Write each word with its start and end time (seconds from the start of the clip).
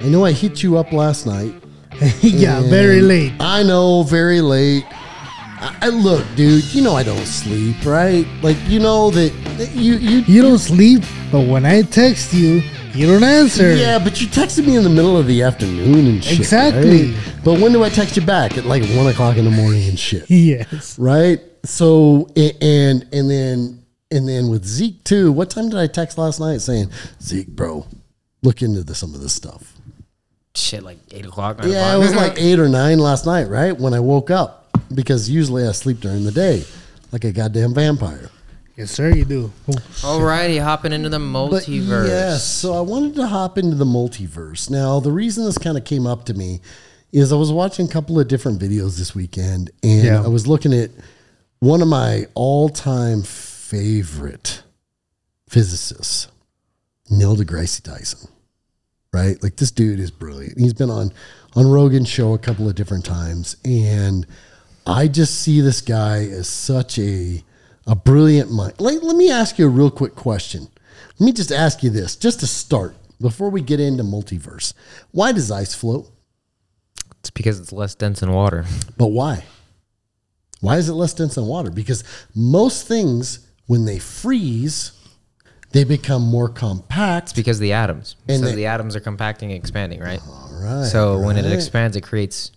I 0.00 0.04
know 0.04 0.24
I 0.24 0.32
hit 0.32 0.62
you 0.62 0.78
up 0.78 0.92
last 0.92 1.26
night. 1.26 1.54
yeah, 2.22 2.62
very 2.62 3.02
late. 3.02 3.32
I 3.38 3.62
know, 3.62 4.02
very 4.04 4.40
late. 4.40 4.84
I, 4.90 5.76
I 5.82 5.88
look, 5.88 6.24
dude. 6.36 6.64
You 6.72 6.82
know 6.82 6.94
I 6.94 7.02
don't 7.02 7.26
sleep, 7.26 7.84
right? 7.84 8.26
Like 8.42 8.56
you 8.66 8.80
know 8.80 9.10
that 9.10 9.30
that 9.58 9.72
you 9.72 9.94
you. 9.96 10.20
You 10.20 10.42
don't 10.42 10.58
sleep, 10.58 11.02
but 11.30 11.46
when 11.46 11.66
I 11.66 11.82
text 11.82 12.32
you, 12.32 12.62
you 12.94 13.06
don't 13.06 13.22
answer. 13.22 13.74
Yeah, 13.74 13.98
but 13.98 14.20
you 14.20 14.26
texted 14.26 14.66
me 14.66 14.76
in 14.76 14.84
the 14.84 14.90
middle 14.90 15.16
of 15.18 15.26
the 15.26 15.42
afternoon 15.42 16.06
and 16.06 16.24
shit. 16.24 16.38
Exactly. 16.38 17.12
right? 17.12 17.34
But 17.44 17.60
when 17.60 17.72
do 17.72 17.84
I 17.84 17.90
text 17.90 18.16
you 18.16 18.22
back? 18.22 18.56
At 18.56 18.64
like 18.64 18.82
one 18.96 19.06
o'clock 19.06 19.36
in 19.36 19.44
the 19.44 19.50
morning 19.50 19.86
and 19.88 19.98
shit. 19.98 20.24
Yes. 20.30 20.98
right? 20.98 21.40
So 21.64 22.28
and 22.36 23.06
and 23.12 23.30
then 23.30 23.79
and 24.10 24.28
then 24.28 24.48
with 24.48 24.64
Zeke 24.64 25.02
too. 25.04 25.32
What 25.32 25.50
time 25.50 25.68
did 25.68 25.78
I 25.78 25.86
text 25.86 26.18
last 26.18 26.40
night 26.40 26.60
saying 26.60 26.90
Zeke, 27.22 27.48
bro, 27.48 27.86
look 28.42 28.62
into 28.62 28.82
the, 28.82 28.94
some 28.94 29.14
of 29.14 29.20
this 29.20 29.32
stuff? 29.34 29.74
Shit, 30.54 30.82
like 30.82 30.98
eight 31.12 31.26
o'clock. 31.26 31.58
nine 31.58 31.70
Yeah, 31.70 31.94
it 31.94 31.98
was 31.98 32.14
like 32.14 32.34
eight 32.36 32.58
or 32.58 32.68
nine 32.68 32.98
last 32.98 33.24
night, 33.26 33.44
right? 33.48 33.78
When 33.78 33.94
I 33.94 34.00
woke 34.00 34.30
up 34.30 34.76
because 34.94 35.30
usually 35.30 35.66
I 35.66 35.72
sleep 35.72 36.00
during 36.00 36.24
the 36.24 36.32
day, 36.32 36.64
like 37.12 37.24
a 37.24 37.32
goddamn 37.32 37.74
vampire. 37.74 38.30
Yes, 38.76 38.90
sir, 38.92 39.10
you 39.10 39.24
do. 39.26 39.52
Oh, 39.68 39.72
Alrighty, 40.18 40.60
hopping 40.62 40.92
into 40.92 41.10
the 41.10 41.18
But 41.18 41.24
multiverse. 41.26 42.08
yes, 42.08 42.44
so 42.46 42.72
I 42.72 42.80
wanted 42.80 43.14
to 43.16 43.26
hop 43.26 43.58
into 43.58 43.76
the 43.76 43.84
multiverse. 43.84 44.70
Now, 44.70 45.00
the 45.00 45.12
reason 45.12 45.44
this 45.44 45.58
kind 45.58 45.76
of 45.76 45.84
came 45.84 46.06
up 46.06 46.24
to 46.26 46.34
me 46.34 46.62
is 47.12 47.30
I 47.32 47.36
was 47.36 47.52
watching 47.52 47.86
a 47.86 47.88
couple 47.90 48.18
of 48.18 48.26
different 48.26 48.58
videos 48.60 48.96
this 48.96 49.14
weekend, 49.14 49.70
and 49.82 50.04
Yeah. 50.04 50.22
I 50.24 50.28
was 50.28 50.46
looking 50.46 50.72
at 50.72 50.90
one 51.58 51.82
of 51.82 51.88
my 51.88 52.26
all-time 52.34 53.22
favorite 53.70 54.64
physicists, 55.48 56.26
Neil 57.08 57.36
deGrasse 57.36 57.82
Tyson. 57.82 58.28
Right, 59.12 59.42
like 59.42 59.56
this 59.56 59.70
dude 59.70 59.98
is 59.98 60.10
brilliant. 60.10 60.58
He's 60.58 60.74
been 60.74 60.90
on 60.90 61.12
on 61.56 61.68
Rogan's 61.68 62.08
show 62.08 62.32
a 62.32 62.38
couple 62.38 62.68
of 62.68 62.76
different 62.76 63.04
times, 63.04 63.56
and 63.64 64.26
I 64.86 65.08
just 65.08 65.40
see 65.40 65.60
this 65.60 65.80
guy 65.80 66.18
as 66.18 66.48
such 66.48 66.98
a 66.98 67.44
a 67.86 67.96
brilliant 67.96 68.52
mind. 68.52 68.74
Like, 68.78 69.02
let 69.02 69.16
me 69.16 69.30
ask 69.30 69.58
you 69.58 69.66
a 69.66 69.68
real 69.68 69.90
quick 69.90 70.14
question. 70.14 70.68
Let 71.18 71.26
me 71.26 71.32
just 71.32 71.50
ask 71.50 71.82
you 71.82 71.90
this, 71.90 72.14
just 72.14 72.40
to 72.40 72.46
start, 72.46 72.94
before 73.20 73.50
we 73.50 73.62
get 73.62 73.80
into 73.80 74.04
multiverse. 74.04 74.74
Why 75.10 75.32
does 75.32 75.50
ice 75.50 75.74
float? 75.74 76.08
It's 77.18 77.30
because 77.30 77.58
it's 77.58 77.72
less 77.72 77.94
dense 77.94 78.20
than 78.20 78.32
water. 78.32 78.64
But 78.96 79.08
why? 79.08 79.44
Why 80.60 80.76
is 80.76 80.88
it 80.88 80.94
less 80.94 81.14
dense 81.14 81.34
than 81.34 81.46
water? 81.46 81.70
Because 81.70 82.04
most 82.34 82.86
things, 82.86 83.49
when 83.70 83.84
they 83.84 84.00
freeze, 84.00 84.90
they 85.70 85.84
become 85.84 86.22
more 86.22 86.48
compact. 86.48 87.26
It's 87.26 87.32
because 87.34 87.58
of 87.58 87.62
the 87.62 87.72
atoms. 87.72 88.16
And 88.28 88.40
so 88.40 88.46
they- 88.46 88.56
the 88.56 88.66
atoms 88.66 88.96
are 88.96 89.00
compacting 89.00 89.52
and 89.52 89.58
expanding, 89.60 90.00
right? 90.00 90.20
All 90.26 90.50
right. 90.60 90.86
so 90.90 91.20
when 91.20 91.36
it 91.36 91.46
expands, 91.46 91.96
it 91.96 92.00
creates 92.00 92.50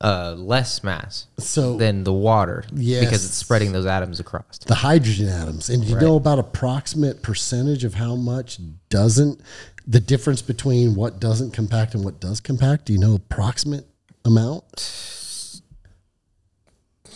uh, 0.00 0.36
less 0.38 0.84
mass 0.84 1.26
So- 1.40 1.76
than 1.76 2.04
the 2.04 2.12
water 2.12 2.62
Yes. 2.72 3.04
because 3.04 3.24
it's 3.24 3.34
spreading 3.34 3.72
those 3.72 3.84
atoms 3.84 4.20
across. 4.20 4.58
the 4.64 4.76
hydrogen 4.76 5.28
atoms. 5.28 5.68
And 5.68 5.82
do 5.82 5.88
you 5.88 5.96
Right. 5.96 6.04
know 6.04 6.14
about 6.14 6.38
approximate 6.38 7.20
percentage 7.20 7.82
of 7.82 7.94
how 7.94 8.14
much 8.14 8.60
doesn't 8.90 9.40
the 9.88 9.98
difference 9.98 10.40
between 10.40 10.94
what 10.94 11.18
doesn't 11.18 11.50
compact 11.52 11.96
and 11.96 12.04
what 12.04 12.20
does 12.20 12.38
compact? 12.38 12.84
Do 12.84 12.92
you 12.92 13.00
know 13.00 13.14
approximate 13.16 13.86
amount? 14.24 14.62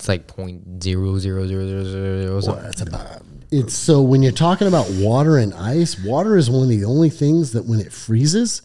It's 0.03 0.09
like 0.09 0.27
point 0.27 0.83
zero 0.83 1.17
zero 1.17 1.47
zero 1.47 1.65
zero 1.65 1.85
zero 1.85 2.41
zero 2.41 2.55
Well, 2.55 2.61
that's 2.65 2.81
about 2.81 3.23
it's 3.53 3.73
so 3.73 4.03
when 4.03 4.21
you're 4.21 4.33
talking 4.33 4.67
about 4.67 4.91
water 4.91 5.39
and 5.39 5.55
ice, 5.55 5.97
water 5.97 6.37
is 6.37 6.51
one 6.51 6.65
of 6.65 6.69
the 6.69 6.85
only 6.85 7.09
things 7.09 7.53
that 7.53 7.67
when 7.67 7.79
it 7.79 7.93
freezes, 7.93 8.63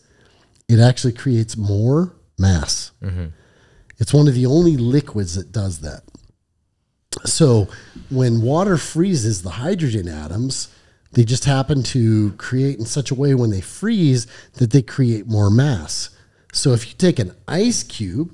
it 0.67 0.79
actually 0.79 1.13
creates 1.13 1.55
more 1.55 2.16
mass. 2.39 2.89
Mm-hmm. 3.03 3.27
It's 4.00 4.16
one 4.16 4.28
of 4.28 4.34
the 4.34 4.47
only 4.47 4.78
liquids 4.78 5.35
that 5.35 5.51
does 5.51 5.81
that. 5.81 6.01
So 7.23 7.67
when 8.09 8.41
water 8.41 8.75
freezes, 8.75 9.44
the 9.44 9.51
hydrogen 9.51 10.07
atoms, 10.07 10.73
they 11.12 11.23
just 11.23 11.45
happen 11.45 11.83
to 11.83 12.31
create 12.39 12.79
in 12.79 12.85
such 12.85 13.12
a 13.12 13.16
way 13.16 13.35
when 13.35 13.51
they 13.51 13.62
freeze 13.62 14.25
that 14.53 14.72
they 14.72 14.81
create 14.81 15.28
more 15.28 15.51
mass. 15.51 16.09
So 16.51 16.73
if 16.73 16.88
you 16.88 16.95
take 16.95 17.19
an 17.19 17.35
ice 17.47 17.83
cube 17.83 18.33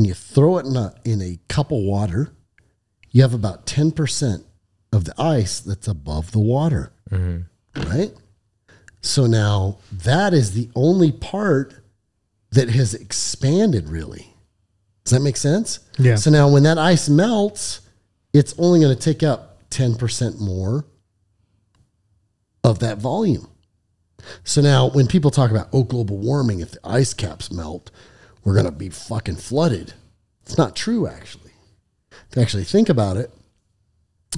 and 0.00 0.06
you 0.06 0.14
throw 0.14 0.56
it 0.56 0.64
in 0.64 0.76
a, 0.76 0.94
in 1.04 1.20
a 1.20 1.38
cup 1.50 1.70
of 1.70 1.76
water, 1.76 2.32
you 3.10 3.20
have 3.20 3.34
about 3.34 3.66
10% 3.66 4.42
of 4.94 5.04
the 5.04 5.12
ice 5.20 5.60
that's 5.60 5.86
above 5.88 6.32
the 6.32 6.38
water. 6.38 6.94
Mm-hmm. 7.10 7.82
Right? 7.82 8.14
So 9.02 9.26
now 9.26 9.76
that 9.92 10.32
is 10.32 10.54
the 10.54 10.70
only 10.74 11.12
part 11.12 11.74
that 12.52 12.70
has 12.70 12.94
expanded 12.94 13.90
really. 13.90 14.34
Does 15.04 15.12
that 15.12 15.20
make 15.20 15.36
sense? 15.36 15.80
Yeah. 15.98 16.14
So 16.14 16.30
now 16.30 16.48
when 16.48 16.62
that 16.62 16.78
ice 16.78 17.10
melts, 17.10 17.82
it's 18.32 18.54
only 18.56 18.80
going 18.80 18.96
to 18.96 19.02
take 19.02 19.22
up 19.22 19.68
10% 19.68 20.40
more 20.40 20.86
of 22.64 22.78
that 22.78 22.96
volume. 22.96 23.50
So 24.44 24.62
now 24.62 24.88
when 24.88 25.06
people 25.06 25.30
talk 25.30 25.50
about, 25.50 25.68
oh, 25.74 25.84
global 25.84 26.16
warming, 26.16 26.60
if 26.60 26.70
the 26.70 26.80
ice 26.84 27.12
caps 27.12 27.52
melt, 27.52 27.90
we're 28.44 28.54
going 28.54 28.66
to 28.66 28.72
be 28.72 28.88
fucking 28.88 29.36
flooded. 29.36 29.94
It's 30.42 30.58
not 30.58 30.76
true, 30.76 31.06
actually. 31.06 31.52
If 32.10 32.36
you 32.36 32.42
actually 32.42 32.64
think 32.64 32.88
about 32.88 33.16
it, 33.16 33.30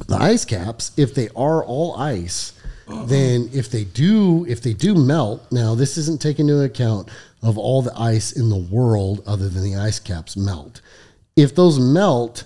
the 0.09 0.17
ice 0.17 0.45
caps, 0.45 0.93
if 0.97 1.15
they 1.15 1.29
are 1.37 1.65
all 1.65 1.95
ice, 1.97 2.55
then 3.07 3.49
if 3.53 3.71
they 3.71 3.85
do 3.85 4.45
if 4.47 4.63
they 4.63 4.75
do 4.75 4.95
melt, 4.95 5.51
now 5.51 5.75
this 5.75 5.97
isn't 5.97 6.21
taking 6.21 6.49
into 6.49 6.63
account 6.63 7.09
of 7.43 7.57
all 7.57 7.83
the 7.83 7.99
ice 7.99 8.33
in 8.33 8.51
the 8.51 8.57
world 8.57 9.23
other 9.27 9.49
than 9.49 9.63
the 9.63 9.77
ice 9.77 9.99
caps 9.99 10.37
melt. 10.37 10.81
If 11.37 11.55
those 11.55 11.79
melt, 11.79 12.45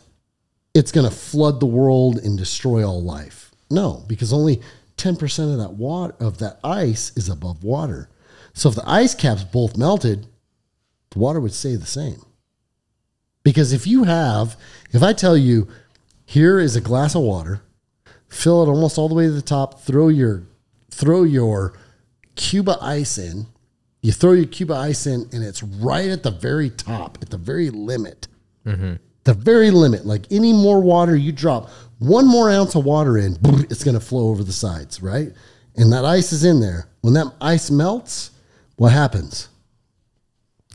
it's 0.75 0.93
going 0.93 1.09
to 1.09 1.15
flood 1.15 1.61
the 1.61 1.67
world 1.67 2.19
and 2.19 2.39
destroy 2.39 2.87
all 2.87 3.03
life. 3.03 3.51
No, 3.71 4.05
because 4.07 4.33
only 4.33 4.61
10% 4.97 5.53
of 5.53 5.59
that 5.59 5.75
water 5.75 6.15
of 6.21 6.39
that 6.39 6.61
ice 6.63 7.13
is 7.17 7.29
above 7.29 7.65
water. 7.65 8.09
So 8.55 8.69
if 8.69 8.75
the 8.75 8.89
ice 8.89 9.15
caps 9.15 9.45
both 9.45 9.77
melted, 9.77 10.27
the 11.17 11.21
water 11.21 11.41
would 11.41 11.55
stay 11.55 11.77
the 11.77 11.87
same. 11.87 12.21
Because 13.43 13.73
if 13.73 13.87
you 13.87 14.05
have, 14.05 14.55
if 14.93 15.03
I 15.03 15.15
tell 15.15 15.37
you, 15.37 15.67
here 16.27 16.61
is 16.61 16.77
a 16.77 16.81
glass 16.81 17.15
of 17.15 17.23
water, 17.23 17.63
fill 18.29 18.63
it 18.63 18.69
almost 18.69 18.99
all 18.99 19.09
the 19.09 19.15
way 19.15 19.25
to 19.25 19.33
the 19.33 19.41
top, 19.41 19.81
throw 19.81 20.09
your 20.09 20.47
throw 20.91 21.23
your 21.23 21.73
Cuba 22.35 22.77
ice 22.83 23.17
in, 23.17 23.47
you 24.03 24.13
throw 24.13 24.33
your 24.33 24.47
Cuba 24.47 24.75
ice 24.75 25.07
in, 25.07 25.27
and 25.33 25.43
it's 25.43 25.63
right 25.63 26.11
at 26.11 26.23
the 26.23 26.31
very 26.31 26.69
top, 26.69 27.17
at 27.23 27.31
the 27.31 27.39
very 27.39 27.71
limit. 27.71 28.29
Mm-hmm. 28.67 28.95
The 29.25 29.35
very 29.35 29.71
limit. 29.71 30.05
Like 30.05 30.27
any 30.31 30.53
more 30.53 30.83
water 30.83 31.17
you 31.17 31.33
drop, 31.33 31.71
one 31.99 32.27
more 32.29 32.51
ounce 32.51 32.75
of 32.75 32.85
water 32.85 33.17
in, 33.17 33.35
boom, 33.41 33.65
it's 33.71 33.85
gonna 33.85 34.01
flow 34.01 34.29
over 34.29 34.45
the 34.45 34.53
sides, 34.53 35.01
right? 35.01 35.33
And 35.77 35.93
that 35.93 36.05
ice 36.05 36.33
is 36.33 36.45
in 36.45 36.61
there. 36.61 36.89
When 37.01 37.15
that 37.15 37.33
ice 37.41 37.71
melts, 37.71 38.33
what 38.77 38.93
happens? 38.93 39.49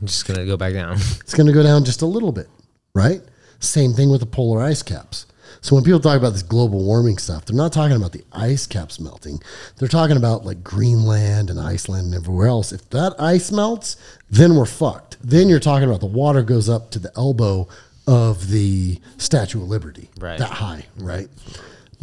I'm 0.02 0.08
just 0.08 0.26
gonna 0.26 0.44
go 0.44 0.56
back 0.56 0.72
down. 0.74 0.94
it's 1.20 1.32
going 1.32 1.46
to 1.46 1.52
go 1.52 1.62
down 1.62 1.84
just 1.84 2.02
a 2.02 2.06
little 2.06 2.32
bit, 2.32 2.48
right? 2.92 3.22
Same 3.60 3.92
thing 3.92 4.10
with 4.10 4.18
the 4.20 4.26
polar 4.26 4.60
ice 4.60 4.82
caps. 4.82 5.26
So 5.60 5.76
when 5.76 5.84
people 5.84 6.00
talk 6.00 6.18
about 6.18 6.32
this 6.32 6.42
global 6.42 6.84
warming 6.84 7.18
stuff, 7.18 7.44
they're 7.44 7.56
not 7.56 7.72
talking 7.72 7.96
about 7.96 8.10
the 8.10 8.24
ice 8.32 8.66
caps 8.66 8.98
melting. 8.98 9.40
They're 9.78 9.86
talking 9.86 10.16
about 10.16 10.44
like 10.44 10.64
Greenland 10.64 11.50
and 11.50 11.60
Iceland 11.60 12.06
and 12.06 12.14
everywhere 12.16 12.48
else. 12.48 12.72
If 12.72 12.90
that 12.90 13.14
ice 13.20 13.52
melts, 13.52 13.96
then 14.28 14.56
we're 14.56 14.66
fucked. 14.66 15.18
Then 15.22 15.48
you're 15.48 15.60
talking 15.60 15.88
about 15.88 16.00
the 16.00 16.06
water 16.06 16.42
goes 16.42 16.68
up 16.68 16.90
to 16.90 16.98
the 16.98 17.12
elbow 17.16 17.68
of 18.08 18.48
the 18.48 18.98
Statue 19.18 19.62
of 19.62 19.68
Liberty, 19.68 20.10
Right. 20.18 20.40
that 20.40 20.50
high, 20.50 20.86
right? 20.98 21.28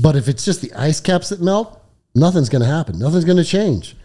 But 0.01 0.15
if 0.15 0.29
it's 0.29 0.45
just 0.45 0.61
the 0.61 0.71
ice 0.73 1.01
caps 1.01 1.27
that 1.27 1.41
melt, 1.41 1.81
nothing's 2.15 2.47
going 2.47 2.61
to 2.61 2.67
happen. 2.69 2.97
Nothing's 2.97 3.25
going 3.25 3.35
to 3.37 3.43
change. 3.43 3.97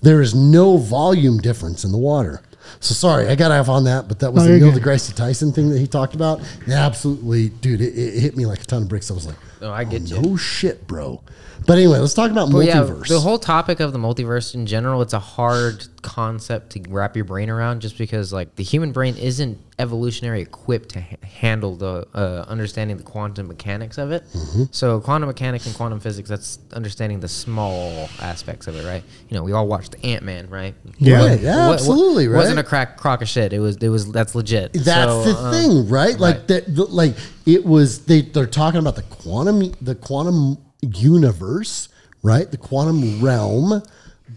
There 0.00 0.22
is 0.22 0.34
no 0.34 0.78
volume 0.78 1.36
difference 1.36 1.84
in 1.84 1.92
the 1.92 1.98
water. 1.98 2.40
So 2.80 2.94
sorry, 2.94 3.28
I 3.28 3.34
got 3.34 3.50
off 3.52 3.68
on 3.68 3.84
that, 3.84 4.08
but 4.08 4.18
that 4.20 4.32
was 4.32 4.42
No, 4.44 4.48
the 4.52 4.58
you're 4.58 4.66
Neil 4.68 4.74
good. 4.78 4.82
deGrasse 4.82 5.14
Tyson 5.14 5.52
thing 5.52 5.68
that 5.70 5.78
he 5.78 5.86
talked 5.86 6.14
about. 6.14 6.40
Yeah, 6.66 6.84
absolutely, 6.86 7.48
dude, 7.50 7.80
it, 7.80 7.96
it 7.96 8.20
hit 8.20 8.36
me 8.36 8.46
like 8.46 8.60
a 8.62 8.64
ton 8.64 8.82
of 8.82 8.88
bricks. 8.88 9.10
I 9.10 9.14
was 9.14 9.26
like, 9.26 9.36
No, 9.60 9.70
I 9.72 9.84
get 9.84 10.02
oh, 10.12 10.16
you. 10.16 10.22
no 10.22 10.36
shit, 10.36 10.86
bro. 10.86 11.22
But 11.66 11.78
anyway, 11.78 11.98
let's 11.98 12.14
talk 12.14 12.30
about 12.32 12.50
Well, 12.52 12.62
yeah, 12.62 12.82
multiverse. 12.82 13.08
the 13.08 13.20
whole 13.20 13.38
topic 13.38 13.78
of 13.80 13.92
the 13.92 13.98
multiverse 13.98 14.54
in 14.54 14.66
general, 14.66 15.00
it's 15.02 15.12
a 15.12 15.20
hard 15.20 15.86
concept 16.02 16.70
to 16.70 16.82
wrap 16.88 17.16
your 17.16 17.24
brain 17.24 17.48
around 17.48 17.80
just 17.80 17.96
because 17.96 18.32
like 18.32 18.54
the 18.56 18.62
human 18.64 18.92
brain 18.92 19.16
isn't 19.16 19.58
evolutionary 19.78 20.42
equipped 20.42 20.90
to 20.90 21.00
ha- 21.00 21.16
handle 21.22 21.74
the 21.76 22.06
uh, 22.14 22.44
understanding 22.48 22.96
the 22.96 23.02
quantum 23.02 23.48
mechanics 23.48 23.98
of 23.98 24.10
it. 24.12 24.24
Mm-hmm. 24.34 24.64
So 24.70 25.00
quantum 25.00 25.28
mechanics 25.28 25.66
and 25.66 25.74
quantum 25.74 26.00
physics, 26.00 26.28
that's 26.28 26.58
understanding 26.72 27.20
the 27.20 27.28
small 27.28 28.08
aspects 28.20 28.66
of 28.66 28.76
it, 28.76 28.84
right? 28.84 29.02
You 29.28 29.36
know, 29.36 29.42
we 29.42 29.52
all 29.52 29.66
watched 29.66 29.94
Ant-Man, 30.04 30.50
right? 30.50 30.74
Yeah. 30.98 31.26
Right, 31.26 31.40
yeah, 31.40 31.56
What- 31.56 31.66
what- 31.68 31.74
absolutely, 31.80 32.28
right. 32.28 32.38
Wasn't 32.38 32.58
a 32.58 32.64
crack 32.64 32.96
crock 32.98 33.22
of 33.22 33.28
shit. 33.28 33.52
It 33.52 33.60
was 33.60 33.76
it 33.76 33.88
was 33.88 34.10
that's 34.12 34.34
legit. 34.34 34.72
That's 34.74 34.84
So, 35.10 35.24
the 35.24 35.38
uh, 35.38 35.50
thing, 35.52 35.88
right? 35.88 36.18
Like 36.18 36.36
right. 36.38 36.48
that, 36.48 36.74
the, 36.74 36.84
like 36.84 37.14
it 37.46 37.64
was. 37.64 38.04
They 38.04 38.22
they're 38.22 38.46
talking 38.46 38.80
about 38.80 38.96
the 38.96 39.02
quantum, 39.02 39.72
the 39.80 39.94
quantum 39.94 40.58
universe, 40.82 41.88
right? 42.22 42.50
The 42.50 42.56
quantum 42.56 43.20
realm, 43.20 43.82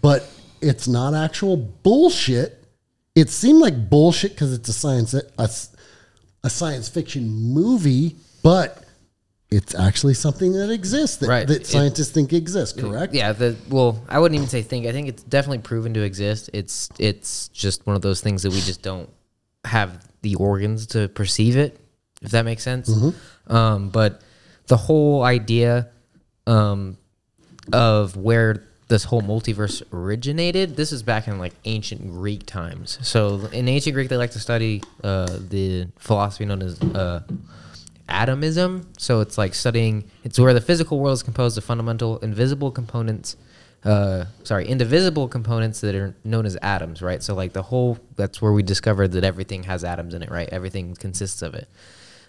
but 0.02 0.28
it's 0.60 0.88
not 0.88 1.14
actual 1.14 1.56
bullshit. 1.56 2.62
It 3.14 3.30
seemed 3.30 3.60
like 3.60 3.88
bullshit 3.88 4.32
because 4.32 4.52
it's 4.52 4.68
a 4.68 4.72
science 4.72 5.14
a, 5.14 5.22
a 6.44 6.50
science 6.50 6.88
fiction 6.88 7.28
movie, 7.28 8.16
but 8.42 8.82
it's 9.50 9.74
actually 9.74 10.14
something 10.14 10.52
that 10.54 10.70
exists 10.70 11.16
that, 11.18 11.28
Right. 11.28 11.46
that 11.46 11.62
It- 11.62 11.66
scientists 11.66 12.10
think 12.10 12.32
exists. 12.32 12.78
Correct? 12.78 13.14
Yeah, 13.14 13.32
the 13.32 13.56
well, 13.70 14.02
I 14.08 14.18
wouldn't 14.18 14.36
even 14.36 14.48
say 14.48 14.62
think. 14.62 14.86
I 14.86 14.92
think 14.92 15.08
it's 15.08 15.22
definitely 15.22 15.58
proven 15.58 15.94
to 15.94 16.02
exist. 16.02 16.50
It's 16.52 16.88
it's 16.98 17.48
just 17.48 17.86
one 17.86 17.96
of 17.96 18.02
those 18.02 18.20
things 18.20 18.42
that 18.42 18.50
we 18.52 18.60
just 18.60 18.82
don't 18.82 19.08
have 19.64 20.06
the 20.22 20.34
organs 20.36 20.86
to 20.88 21.08
perceive 21.08 21.56
it, 21.56 21.78
if 22.22 22.32
that 22.32 22.44
makes 22.44 22.62
sense. 22.62 22.90
Um, 23.46 23.90
but 23.90 24.20
the 24.66 24.76
whole 24.76 25.22
idea 25.22 25.88
um, 26.48 26.96
of 27.72 28.16
where 28.16 28.64
this 28.88 29.04
whole 29.04 29.22
multiverse 29.22 29.82
originated, 29.92 30.76
this 30.76 30.92
is 30.92 31.02
back 31.02 31.26
in 31.26 31.38
like 31.38 31.54
ancient 31.64 32.08
Greek 32.08 32.46
times. 32.46 32.98
So 33.02 33.46
in 33.52 33.68
ancient 33.68 33.94
Greek, 33.94 34.08
they 34.08 34.16
like 34.16 34.30
to 34.32 34.40
study 34.40 34.82
uh, 35.02 35.38
the 35.48 35.88
philosophy 35.98 36.44
known 36.44 36.62
as 36.62 36.80
uh, 36.80 37.22
atomism. 38.08 38.88
So 38.96 39.20
it's 39.20 39.36
like 39.36 39.54
studying. 39.54 40.08
It's 40.22 40.38
where 40.38 40.54
the 40.54 40.60
physical 40.60 41.00
world 41.00 41.14
is 41.14 41.22
composed 41.22 41.58
of 41.58 41.64
fundamental 41.64 42.18
invisible 42.18 42.70
components. 42.70 43.36
Uh, 43.84 44.26
sorry, 44.42 44.66
indivisible 44.66 45.28
components 45.28 45.80
that 45.80 45.94
are 45.94 46.14
known 46.24 46.46
as 46.46 46.56
atoms, 46.62 47.02
right? 47.02 47.22
So 47.22 47.34
like 47.34 47.52
the 47.52 47.62
whole. 47.62 47.98
That's 48.14 48.40
where 48.40 48.52
we 48.52 48.62
discovered 48.62 49.12
that 49.12 49.24
everything 49.24 49.64
has 49.64 49.82
atoms 49.82 50.14
in 50.14 50.22
it, 50.22 50.30
right? 50.30 50.48
Everything 50.50 50.94
consists 50.94 51.42
of 51.42 51.54
it. 51.54 51.68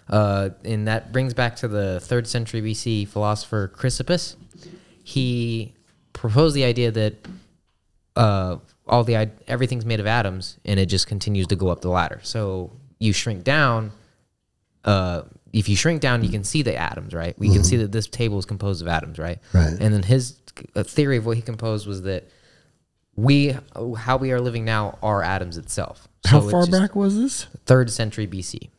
Uh, 0.08 0.50
and 0.64 0.88
that 0.88 1.12
brings 1.12 1.34
back 1.34 1.54
to 1.56 1.68
the 1.68 2.00
third 2.00 2.26
century 2.26 2.62
BC 2.62 3.06
philosopher 3.06 3.70
Chrysippus. 3.72 4.36
He 5.04 5.74
proposed 6.18 6.54
the 6.54 6.64
idea 6.64 6.90
that 6.90 7.14
uh, 8.16 8.56
all 8.86 9.04
the 9.04 9.30
everything's 9.46 9.84
made 9.84 10.00
of 10.00 10.06
atoms, 10.06 10.58
and 10.64 10.78
it 10.80 10.86
just 10.86 11.06
continues 11.06 11.46
to 11.48 11.56
go 11.56 11.68
up 11.68 11.80
the 11.80 11.88
ladder. 11.88 12.20
So 12.22 12.72
you 12.98 13.12
shrink 13.12 13.44
down. 13.44 13.92
Uh, 14.84 15.22
if 15.52 15.68
you 15.68 15.76
shrink 15.76 16.00
down, 16.00 16.24
you 16.24 16.30
can 16.30 16.44
see 16.44 16.62
the 16.62 16.76
atoms, 16.76 17.14
right? 17.14 17.38
We 17.38 17.50
can 17.50 17.64
see 17.64 17.76
that 17.78 17.92
this 17.92 18.06
table 18.06 18.38
is 18.38 18.44
composed 18.44 18.82
of 18.82 18.88
atoms, 18.88 19.18
right? 19.18 19.38
Right. 19.52 19.76
And 19.80 19.94
then 19.94 20.02
his 20.02 20.32
theory 20.76 21.16
of 21.16 21.26
what 21.26 21.36
he 21.36 21.42
composed 21.42 21.86
was 21.86 22.02
that 22.02 22.28
we, 23.16 23.56
how 23.96 24.16
we 24.18 24.30
are 24.32 24.40
living 24.40 24.64
now, 24.64 24.98
are 25.02 25.22
atoms 25.22 25.56
itself. 25.56 26.06
How 26.26 26.40
So 26.40 26.48
it's 26.48 26.52
far 26.52 26.80
back 26.80 26.94
was 26.94 27.16
this? 27.18 27.46
Third 27.64 27.90
century 27.90 28.26
BC. 28.26 28.70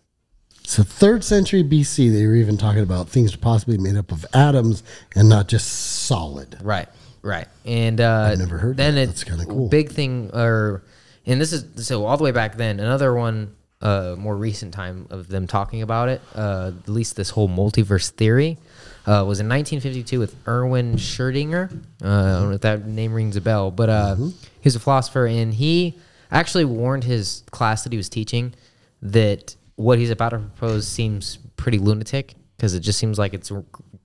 So 0.63 0.83
third 0.83 1.23
century 1.23 1.63
BC, 1.63 2.11
they 2.13 2.27
were 2.27 2.35
even 2.35 2.55
talking 2.55 2.83
about 2.83 3.09
things 3.09 3.35
possibly 3.35 3.79
made 3.79 3.95
up 3.95 4.11
of 4.11 4.25
atoms 4.33 4.83
and 5.15 5.27
not 5.27 5.47
just 5.47 5.67
solid. 5.67 6.57
Right, 6.61 6.87
right. 7.21 7.47
And 7.65 7.99
uh, 8.01 8.29
I've 8.31 8.39
never 8.39 8.57
heard 8.57 8.77
then 8.77 8.95
that. 8.95 9.01
it- 9.01 9.05
That's 9.07 9.23
kinda 9.23 9.45
cool. 9.45 9.69
Big 9.69 9.91
thing, 9.91 10.31
or 10.33 10.83
and 11.25 11.39
this 11.39 11.53
is 11.53 11.85
so 11.87 12.05
all 12.05 12.17
the 12.17 12.23
way 12.23 12.31
back 12.31 12.57
then. 12.57 12.79
Another 12.79 13.13
one, 13.13 13.55
uh, 13.81 14.15
more 14.17 14.35
recent 14.35 14.73
time 14.73 15.07
of 15.09 15.27
them 15.27 15.47
talking 15.47 15.81
about 15.81 16.09
it. 16.09 16.21
Uh, 16.35 16.71
at 16.83 16.89
least 16.89 17.15
this 17.15 17.29
whole 17.29 17.47
multiverse 17.49 18.09
theory 18.11 18.57
uh, 19.05 19.23
was 19.27 19.39
in 19.39 19.47
1952 19.47 20.19
with 20.19 20.35
Erwin 20.47 20.95
Schrödinger. 20.95 21.71
Uh, 22.03 22.07
I 22.07 22.39
don't 22.39 22.49
know 22.49 22.55
if 22.55 22.61
that 22.61 22.85
name 22.85 23.13
rings 23.13 23.35
a 23.35 23.41
bell, 23.41 23.71
but 23.71 23.89
uh, 23.89 24.15
Mm-hmm. 24.15 24.29
he's 24.61 24.75
a 24.75 24.79
philosopher, 24.79 25.25
and 25.27 25.53
he 25.53 25.97
actually 26.31 26.65
warned 26.65 27.03
his 27.05 27.43
class 27.51 27.83
that 27.83 27.91
he 27.93 27.97
was 27.97 28.09
teaching 28.09 28.53
that 29.01 29.55
what 29.75 29.97
he's 29.97 30.09
about 30.11 30.29
to 30.29 30.39
propose 30.39 30.87
seems 30.87 31.37
pretty 31.55 31.77
lunatic 31.79 32.35
because 32.57 32.73
it 32.73 32.81
just 32.81 32.99
seems 32.99 33.17
like 33.17 33.33
it's 33.33 33.51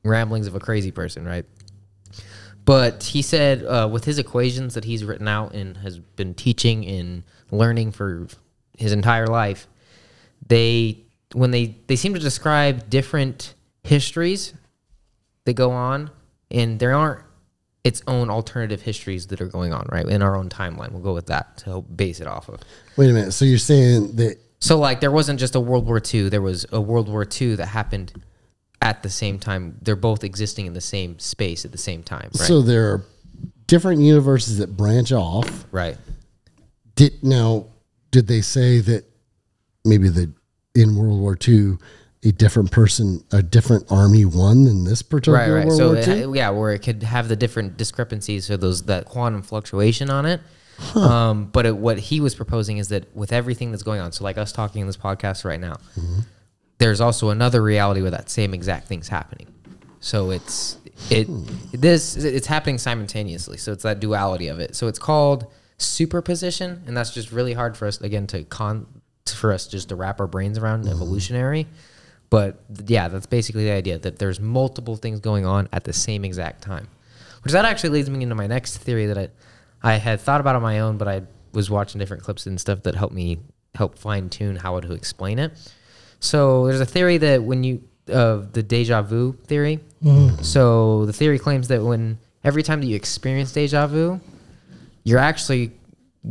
ramblings 0.05 0.47
of 0.47 0.55
a 0.55 0.61
crazy 0.61 0.91
person, 0.93 1.25
right? 1.25 1.45
But 2.65 3.03
he 3.03 3.21
said 3.23 3.65
uh, 3.65 3.89
with 3.91 4.05
his 4.05 4.19
equations 4.19 4.75
that 4.75 4.85
he's 4.85 5.05
written 5.05 5.29
out 5.29 5.55
and 5.55 5.77
has 5.79 5.99
been 5.99 6.35
teaching 6.35 6.87
and 6.87 7.23
learning 7.51 7.93
for 7.93 8.27
his 8.79 8.93
entire 8.93 9.27
life, 9.27 9.67
they 10.47 11.05
when 11.33 11.51
they 11.51 11.77
they 11.87 11.97
seem 11.97 12.15
to 12.15 12.21
describe 12.21 12.89
different 12.89 13.55
histories 13.83 14.55
that 15.45 15.55
go 15.55 15.73
on, 15.73 16.11
and 16.51 16.79
there 16.79 16.95
aren't 16.95 17.23
its 17.83 18.03
own 18.07 18.31
alternative 18.31 18.81
histories 18.81 19.27
that 19.27 19.43
are 19.43 19.47
going 19.47 19.75
on 19.75 19.87
right 19.93 20.07
in 20.07 20.23
our 20.23 20.35
own 20.35 20.49
timeline. 20.49 20.91
We'll 20.91 21.03
go 21.03 21.13
with 21.13 21.27
that 21.27 21.59
to 21.59 21.65
help 21.67 21.95
base 21.95 22.19
it 22.19 22.27
off 22.27 22.49
of. 22.49 22.61
Wait 22.97 23.11
a 23.11 23.13
minute. 23.13 23.33
So 23.33 23.45
you're 23.45 23.59
saying 23.59 24.17
that 24.17 24.39
So 24.59 24.79
like 24.79 25.01
there 25.01 25.11
wasn't 25.11 25.39
just 25.39 25.55
a 25.55 25.61
World 25.61 25.87
War 25.87 26.01
II, 26.03 26.31
there 26.31 26.41
was 26.41 26.65
a 26.73 26.81
World 26.81 27.11
War 27.11 27.27
II 27.31 27.57
that 27.57 27.67
happened 27.67 28.25
at 28.85 29.03
the 29.03 29.11
same 29.11 29.39
time. 29.41 29.77
They're 29.83 29.97
both 29.97 30.23
existing 30.23 30.67
in 30.67 30.75
the 30.75 30.81
same 30.81 31.19
space 31.19 31.65
at 31.65 31.73
the 31.73 31.79
same 31.79 32.03
time, 32.05 32.31
right? 32.39 32.47
so 32.49 32.63
there 32.63 32.93
are 32.93 33.05
different 33.67 34.01
universes 34.03 34.59
that 34.59 34.77
branch 34.77 35.11
off. 35.11 35.65
right. 35.73 35.97
Did 36.95 37.25
now 37.25 37.67
did 38.13 38.29
they 38.29 38.41
say 38.43 38.79
that 38.81 39.05
maybe 39.85 40.09
the 40.09 40.31
in 40.77 40.95
World 40.97 41.19
War 41.21 41.37
II 41.49 41.79
a 42.27 42.33
different 42.33 42.71
person, 42.71 43.23
a 43.33 43.43
different 43.43 43.85
army 43.91 44.25
won 44.25 44.67
in 44.67 44.85
this 44.85 45.03
particular 45.03 45.39
Right, 45.39 45.51
right. 45.51 45.67
World 45.67 45.77
So 45.79 45.87
War 45.89 45.97
it- 45.99 46.09
II? 46.09 46.37
yeah, 46.39 46.51
where 46.51 46.73
it 46.73 46.79
could 46.81 47.03
have 47.03 47.29
the 47.29 47.37
different 47.37 47.77
discrepancies, 47.77 48.47
so 48.47 48.57
those 48.57 48.83
that 48.85 49.05
quantum 49.07 49.43
fluctuation 49.43 50.09
on 50.11 50.25
it. 50.27 50.41
Um, 50.97 51.47
but 51.53 51.67
it, 51.67 51.77
what 51.77 51.99
he 51.99 52.21
was 52.21 52.35
proposing 52.35 52.79
is 52.79 52.89
that 52.89 53.15
with 53.15 53.33
everything 53.33 53.71
that's 53.73 53.83
going 53.85 54.01
on, 54.01 54.11
so 54.13 54.25
like 54.25 54.39
us 54.39 54.53
talking 54.53 54.81
in 54.81 54.87
this 54.87 54.97
podcast 54.97 55.45
right 55.45 55.61
now, 55.61 55.77
there's 56.79 57.00
also 57.00 57.31
another 57.31 57.62
reality 57.62 58.03
where 58.03 58.11
that 58.11 58.31
same 58.31 58.55
exact 58.55 58.88
thing's 58.88 59.09
happening. 59.09 59.47
So 60.00 60.31
it's 60.31 60.79
it 61.11 61.26
this 61.73 62.17
it's 62.17 62.47
happening 62.47 62.79
simultaneously. 62.79 63.56
So 63.56 63.73
it's 63.73 63.82
that 63.85 64.00
duality 64.00 64.49
of 64.49 64.61
it. 64.61 64.76
So 64.76 64.87
it's 64.87 64.99
called 64.99 65.50
superposition, 65.79 66.82
and 66.87 66.97
that's 66.97 67.12
just 67.12 67.32
really 67.32 67.53
hard 67.53 67.76
for 67.76 67.87
us 67.87 68.00
again 68.00 68.26
to 68.29 68.44
con 68.44 68.87
for 69.26 69.53
us 69.53 69.67
just 69.67 69.88
to 69.88 69.97
wrap 69.97 70.21
our 70.21 70.26
brains 70.26 70.59
around 70.59 70.82
mm-hmm. 70.85 70.93
evolutionary. 70.93 71.67
But 72.31 72.61
yeah, 72.87 73.09
that's 73.09 73.27
basically 73.27 73.65
the 73.65 73.73
idea 73.73 73.99
that 73.99 74.19
there's 74.19 74.41
multiple 74.41 74.97
things 74.97 75.20
going 75.20 75.47
on 75.47 75.69
at 75.73 75.85
the 75.85 75.93
same 75.93 76.25
exact 76.25 76.62
time. 76.62 76.88
Which 77.43 77.53
that 77.53 77.65
actually 77.65 77.91
leads 77.91 78.11
me 78.11 78.23
into 78.23 78.35
my 78.35 78.47
next 78.47 78.79
theory 78.79 79.06
that 79.06 79.19
I 79.19 79.29
I 79.82 79.97
had 79.97 80.20
thought 80.20 80.41
about 80.41 80.56
on 80.56 80.62
my 80.62 80.81
own, 80.81 80.97
but 80.97 81.09
I 81.09 81.23
was 81.53 81.70
watching 81.70 81.99
different 81.99 82.23
clips 82.23 82.47
and 82.47 82.61
stuff 82.61 82.82
that 82.82 82.94
helped 82.94 83.15
me 83.15 83.38
help 83.75 83.99
fine 83.99 84.29
tune 84.29 84.56
how 84.56 84.81
to 84.81 84.93
explain 84.93 85.38
it. 85.38 85.53
So 86.25 86.67
there's 86.67 86.81
a 86.81 86.87
theory 86.87 87.19
that 87.19 87.43
when 87.43 87.65
you 87.65 87.82
of 88.09 88.53
the 88.53 88.62
deja 88.62 89.03
vu 89.03 89.32
theory. 89.47 89.81
Mm-hmm. 90.03 90.43
So 90.43 91.06
the 91.06 91.12
theory 91.12 91.38
claims 91.38 91.69
that 91.69 91.82
when 91.82 92.19
every 92.43 92.62
time 92.62 92.81
that 92.81 92.87
you 92.87 92.97
experience 92.97 93.53
deja 93.53 93.87
vu, 93.87 94.21
you're 95.05 95.19
actually 95.19 95.72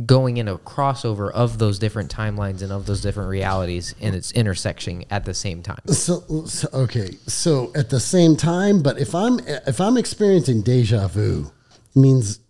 going 0.06 0.38
in 0.38 0.48
a 0.48 0.58
crossover 0.58 1.30
of 1.30 1.58
those 1.58 1.78
different 1.78 2.12
timelines 2.12 2.62
and 2.62 2.72
of 2.72 2.86
those 2.86 3.00
different 3.00 3.28
realities, 3.28 3.94
and 4.00 4.14
it's 4.14 4.32
intersecting 4.32 5.04
at 5.10 5.24
the 5.24 5.34
same 5.34 5.62
time. 5.62 5.80
So, 5.86 6.44
so 6.46 6.68
okay, 6.74 7.10
so 7.26 7.70
at 7.76 7.90
the 7.90 8.00
same 8.00 8.36
time, 8.36 8.82
but 8.82 8.98
if 8.98 9.14
I'm 9.14 9.38
if 9.46 9.80
I'm 9.80 9.96
experiencing 9.96 10.62
deja 10.62 11.06
vu, 11.06 11.52
it 11.94 11.98
means 11.98 12.40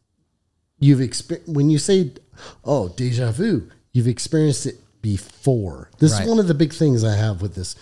you've 0.78 1.02
experienced 1.02 1.52
when 1.52 1.68
you 1.68 1.78
say, 1.78 2.12
"Oh, 2.64 2.88
deja 2.88 3.30
vu," 3.32 3.70
you've 3.92 4.08
experienced 4.08 4.64
it 4.66 4.76
before. 5.04 5.90
This 5.98 6.12
Right. 6.12 6.22
is 6.22 6.28
one 6.28 6.38
of 6.38 6.48
the 6.48 6.54
big 6.54 6.72
things 6.72 7.04
I 7.04 7.14
have 7.14 7.42
with 7.42 7.54
this 7.54 7.76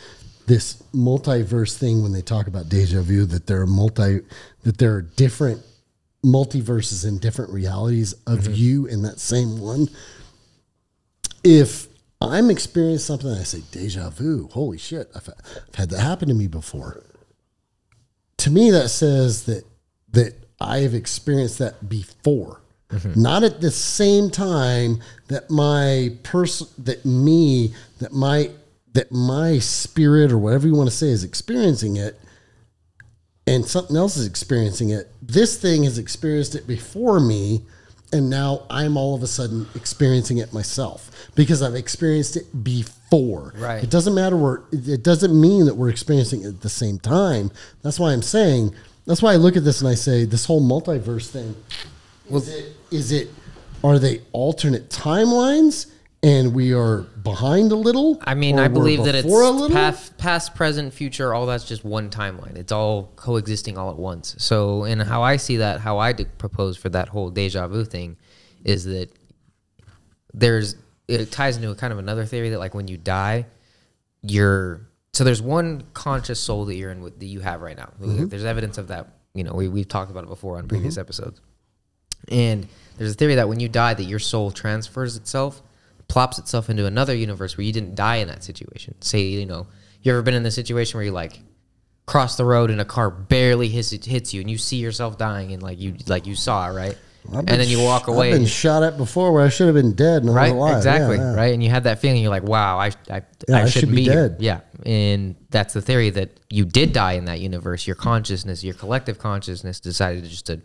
this 0.48 0.82
multiverse 0.92 1.74
thing 1.76 2.02
when 2.02 2.10
they 2.10 2.20
talk 2.20 2.48
about 2.48 2.68
deja 2.68 3.00
vu 3.00 3.24
that 3.26 3.46
there 3.46 3.60
are 3.60 3.66
multi 3.66 4.22
that 4.64 4.78
there 4.78 4.92
are 4.96 5.02
different 5.02 5.62
multiverses 6.24 7.06
and 7.06 7.20
different 7.20 7.52
realities 7.52 8.12
of 8.26 8.40
mm-hmm. 8.40 8.54
you 8.54 8.86
in 8.86 9.02
that 9.02 9.20
same 9.20 9.60
one. 9.60 9.88
If 11.44 11.86
I'm 12.20 12.50
experiencing 12.50 13.06
something 13.06 13.30
and 13.30 13.38
I 13.38 13.44
say 13.44 13.62
deja 13.70 14.10
vu, 14.10 14.48
holy 14.52 14.78
shit, 14.78 15.08
I've, 15.14 15.28
I've 15.28 15.74
had 15.76 15.90
that 15.90 16.00
happen 16.00 16.26
to 16.26 16.34
me 16.34 16.48
before. 16.48 17.04
To 18.38 18.50
me, 18.50 18.72
that 18.72 18.88
says 18.88 19.44
that 19.44 19.62
that 20.10 20.34
I 20.60 20.78
have 20.78 20.94
experienced 20.94 21.58
that 21.60 21.88
before, 21.88 22.61
Mm-hmm. 22.92 23.22
not 23.22 23.42
at 23.42 23.62
the 23.62 23.70
same 23.70 24.28
time 24.28 25.00
that 25.28 25.48
my 25.48 26.10
person, 26.24 26.68
that 26.76 27.06
me, 27.06 27.74
that 28.00 28.12
my 28.12 28.50
that 28.92 29.10
my 29.10 29.58
spirit 29.58 30.30
or 30.30 30.36
whatever 30.36 30.66
you 30.66 30.74
want 30.74 30.90
to 30.90 30.94
say 30.94 31.06
is 31.06 31.24
experiencing 31.24 31.96
it, 31.96 32.20
and 33.46 33.64
something 33.64 33.96
else 33.96 34.18
is 34.18 34.26
experiencing 34.26 34.90
it. 34.90 35.10
This 35.22 35.58
thing 35.58 35.84
has 35.84 35.96
experienced 35.96 36.54
it 36.54 36.66
before 36.66 37.18
me, 37.18 37.62
and 38.12 38.28
now 38.28 38.66
I'm 38.68 38.98
all 38.98 39.14
of 39.14 39.22
a 39.22 39.26
sudden 39.26 39.66
experiencing 39.74 40.38
it 40.38 40.52
myself 40.52 41.10
because 41.34 41.62
I've 41.62 41.74
experienced 41.74 42.36
it 42.36 42.62
before. 42.62 43.54
Right. 43.56 43.82
It 43.82 43.90
doesn't 43.90 44.14
matter 44.14 44.36
where. 44.36 44.64
It 44.70 45.02
doesn't 45.02 45.38
mean 45.38 45.64
that 45.64 45.76
we're 45.76 45.88
experiencing 45.88 46.42
it 46.42 46.48
at 46.48 46.60
the 46.60 46.68
same 46.68 46.98
time. 46.98 47.50
That's 47.82 47.98
why 47.98 48.12
I'm 48.12 48.22
saying. 48.22 48.74
That's 49.06 49.22
why 49.22 49.32
I 49.32 49.36
look 49.36 49.56
at 49.56 49.64
this 49.64 49.80
and 49.80 49.88
I 49.88 49.94
say 49.94 50.24
this 50.24 50.44
whole 50.44 50.62
multiverse 50.62 51.28
thing. 51.30 51.56
Is 52.32 52.48
it? 52.48 52.76
Is 52.90 53.12
it? 53.12 53.30
Are 53.84 53.98
they 53.98 54.20
alternate 54.32 54.88
timelines? 54.88 55.90
And 56.24 56.54
we 56.54 56.72
are 56.72 56.98
behind 56.98 57.72
a 57.72 57.76
little. 57.76 58.22
I 58.22 58.34
mean, 58.34 58.60
I 58.60 58.68
believe 58.68 59.02
that 59.04 59.16
it's 59.16 59.26
a 59.26 59.28
little? 59.28 59.68
past, 59.68 60.16
past, 60.18 60.54
present, 60.54 60.94
future. 60.94 61.34
All 61.34 61.46
that's 61.46 61.64
just 61.64 61.84
one 61.84 62.10
timeline. 62.10 62.56
It's 62.56 62.70
all 62.70 63.10
coexisting 63.16 63.76
all 63.76 63.90
at 63.90 63.96
once. 63.96 64.36
So, 64.38 64.84
and 64.84 65.02
how 65.02 65.22
I 65.22 65.36
see 65.36 65.56
that, 65.56 65.80
how 65.80 65.98
I 65.98 66.12
propose 66.12 66.76
for 66.76 66.88
that 66.90 67.08
whole 67.08 67.30
deja 67.30 67.66
vu 67.66 67.84
thing, 67.84 68.16
is 68.62 68.84
that 68.84 69.10
there's 70.32 70.76
it 71.08 71.32
ties 71.32 71.56
into 71.56 71.70
a 71.70 71.74
kind 71.74 71.92
of 71.92 71.98
another 71.98 72.24
theory 72.24 72.50
that 72.50 72.60
like 72.60 72.72
when 72.72 72.86
you 72.86 72.96
die, 72.96 73.46
you're 74.22 74.80
so 75.12 75.24
there's 75.24 75.42
one 75.42 75.82
conscious 75.92 76.38
soul 76.38 76.66
that 76.66 76.76
you're 76.76 76.92
in 76.92 77.02
with 77.02 77.18
that 77.18 77.26
you 77.26 77.40
have 77.40 77.60
right 77.60 77.76
now. 77.76 77.90
Mm-hmm. 78.00 78.28
There's 78.28 78.44
evidence 78.44 78.78
of 78.78 78.88
that. 78.88 79.08
You 79.34 79.42
know, 79.44 79.54
we 79.54 79.68
we've 79.68 79.88
talked 79.88 80.10
about 80.10 80.24
it 80.24 80.28
before 80.28 80.58
on 80.58 80.68
previous 80.68 80.94
mm-hmm. 80.94 81.00
episodes. 81.00 81.40
And 82.28 82.66
there's 82.98 83.12
a 83.12 83.14
theory 83.14 83.34
that 83.36 83.48
when 83.48 83.60
you 83.60 83.68
die, 83.68 83.94
that 83.94 84.04
your 84.04 84.18
soul 84.18 84.50
transfers 84.50 85.16
itself, 85.16 85.62
plops 86.08 86.38
itself 86.38 86.68
into 86.68 86.86
another 86.86 87.14
universe 87.14 87.56
where 87.56 87.64
you 87.64 87.72
didn't 87.72 87.94
die 87.94 88.16
in 88.16 88.28
that 88.28 88.44
situation. 88.44 88.94
Say, 89.00 89.22
you 89.22 89.46
know, 89.46 89.66
you 90.02 90.12
ever 90.12 90.22
been 90.22 90.34
in 90.34 90.42
the 90.42 90.50
situation 90.50 90.98
where 90.98 91.04
you 91.04 91.10
like 91.12 91.40
cross 92.06 92.36
the 92.36 92.44
road 92.44 92.70
and 92.70 92.80
a 92.80 92.84
car 92.84 93.10
barely 93.10 93.68
hits 93.68 93.90
hits 93.90 94.34
you, 94.34 94.40
and 94.40 94.50
you 94.50 94.58
see 94.58 94.76
yourself 94.76 95.16
dying, 95.18 95.52
and 95.52 95.62
like 95.62 95.78
you 95.80 95.94
like 96.06 96.26
you 96.26 96.34
saw 96.34 96.68
it, 96.68 96.74
right? 96.74 96.98
I've 97.32 97.38
and 97.38 97.48
then 97.48 97.68
you 97.68 97.80
walk 97.80 98.08
away, 98.08 98.32
I've 98.32 98.38
been 98.40 98.46
shot 98.46 98.82
at 98.82 98.96
before 98.96 99.32
where 99.32 99.44
I 99.44 99.48
should 99.48 99.66
have 99.66 99.76
been 99.76 99.92
dead 99.94 100.22
and 100.24 100.30
I 100.30 100.32
was 100.32 100.36
right? 100.36 100.50
alive. 100.52 100.76
Exactly, 100.78 101.16
Yeah, 101.18 101.30
yeah. 101.30 101.36
right? 101.36 101.54
And 101.54 101.62
you 101.62 101.70
had 101.70 101.84
that 101.84 102.00
feeling, 102.00 102.20
you're 102.20 102.30
like, 102.32 102.42
wow, 102.42 102.78
I 102.78 102.86
I, 102.86 102.90
Yeah, 103.08 103.20
I, 103.58 103.62
I 103.62 103.64
should 103.66 103.72
shouldn't 103.74 103.92
be 103.92 103.96
be, 104.06 104.10
here. 104.10 104.28
dead. 104.30 104.36
Yeah, 104.40 104.60
and 104.84 105.36
that's 105.50 105.72
the 105.72 105.80
theory 105.80 106.10
that 106.10 106.30
you 106.50 106.64
did 106.64 106.92
die 106.92 107.12
in 107.12 107.26
that 107.26 107.38
universe. 107.38 107.86
Your 107.86 107.94
consciousness, 107.94 108.64
your 108.64 108.74
collective 108.74 109.18
consciousness, 109.20 109.78
decided 109.78 110.24
to 110.24 110.30
just 110.30 110.46
to 110.46 110.60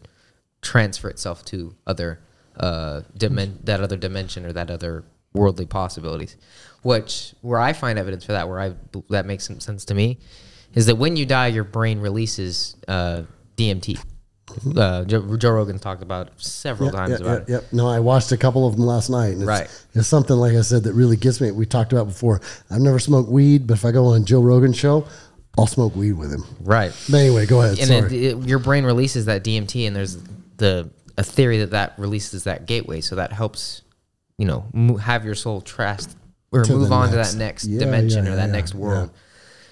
transfer 0.61 1.09
itself 1.09 1.45
to 1.45 1.75
other 1.85 2.19
uh 2.57 3.01
dimen- 3.17 3.63
that 3.63 3.81
other 3.81 3.97
dimension 3.97 4.45
or 4.45 4.51
that 4.53 4.69
other 4.71 5.03
worldly 5.33 5.65
possibilities. 5.65 6.35
Which 6.81 7.33
where 7.41 7.59
I 7.59 7.73
find 7.73 7.99
evidence 7.99 8.23
for 8.25 8.31
that, 8.31 8.47
where 8.49 8.59
I 8.59 8.73
that 9.09 9.25
makes 9.25 9.45
some 9.45 9.59
sense 9.59 9.85
to 9.85 9.93
me, 9.93 10.19
is 10.73 10.85
that 10.87 10.95
when 10.95 11.15
you 11.15 11.25
die, 11.25 11.47
your 11.47 11.63
brain 11.63 11.99
releases 11.99 12.75
uh, 12.87 13.23
DMT. 13.57 13.99
Uh, 14.77 15.03
Joe, 15.03 15.35
Joe 15.35 15.51
Rogan's 15.51 15.81
talked 15.81 16.01
about 16.01 16.29
several 16.41 16.89
times 16.89 17.19
yeah, 17.19 17.27
about 17.27 17.49
yeah, 17.49 17.57
it. 17.57 17.63
yeah. 17.63 17.67
No, 17.73 17.89
I 17.89 17.99
watched 17.99 18.31
a 18.31 18.37
couple 18.37 18.65
of 18.65 18.77
them 18.77 18.85
last 18.85 19.09
night. 19.09 19.33
And 19.33 19.41
it's, 19.41 19.47
Right. 19.47 19.83
It's 19.93 20.07
something, 20.07 20.35
like 20.37 20.53
I 20.55 20.61
said, 20.61 20.83
that 20.83 20.93
really 20.93 21.17
gets 21.17 21.41
me. 21.41 21.51
We 21.51 21.65
talked 21.65 21.91
about 21.91 22.07
before. 22.07 22.39
I've 22.71 22.79
never 22.79 22.97
smoked 22.97 23.29
weed, 23.29 23.67
but 23.67 23.73
if 23.73 23.83
I 23.83 23.91
go 23.91 24.05
on 24.05 24.23
Joe 24.23 24.39
Rogan's 24.41 24.77
show, 24.77 25.05
I'll 25.57 25.67
smoke 25.67 25.95
weed 25.97 26.13
with 26.13 26.31
him. 26.31 26.45
Right. 26.61 26.93
But 27.09 27.17
anyway, 27.17 27.45
go 27.45 27.61
ahead. 27.61 27.77
and 27.77 27.87
Sorry. 27.87 28.25
it, 28.25 28.37
it, 28.37 28.47
your 28.47 28.59
brain 28.59 28.85
releases 28.85 29.25
that 29.25 29.43
DMT, 29.43 29.85
and 29.85 29.93
there's 29.95 30.17
the 30.57 30.89
a 31.17 31.23
theory 31.23 31.57
that 31.59 31.71
that 31.71 31.93
releases 31.97 32.43
that 32.43 32.65
gateway, 32.65 33.01
so 33.01 33.15
that 33.15 33.31
helps 33.33 33.81
you 34.37 34.45
know 34.45 34.65
mo- 34.73 34.97
have 34.97 35.25
your 35.25 35.35
soul 35.35 35.61
trust 35.61 36.15
or 36.51 36.63
To 36.63 36.73
move 36.73 36.91
on 36.91 37.11
next- 37.11 37.31
to 37.31 37.37
that 37.37 37.43
next 37.43 37.65
yeah, 37.65 37.79
dimension 37.79 38.25
yeah, 38.25 38.31
or 38.31 38.35
that 38.35 38.47
yeah, 38.47 38.51
next 38.53 38.73
yeah. 38.73 38.79
world. 38.79 39.11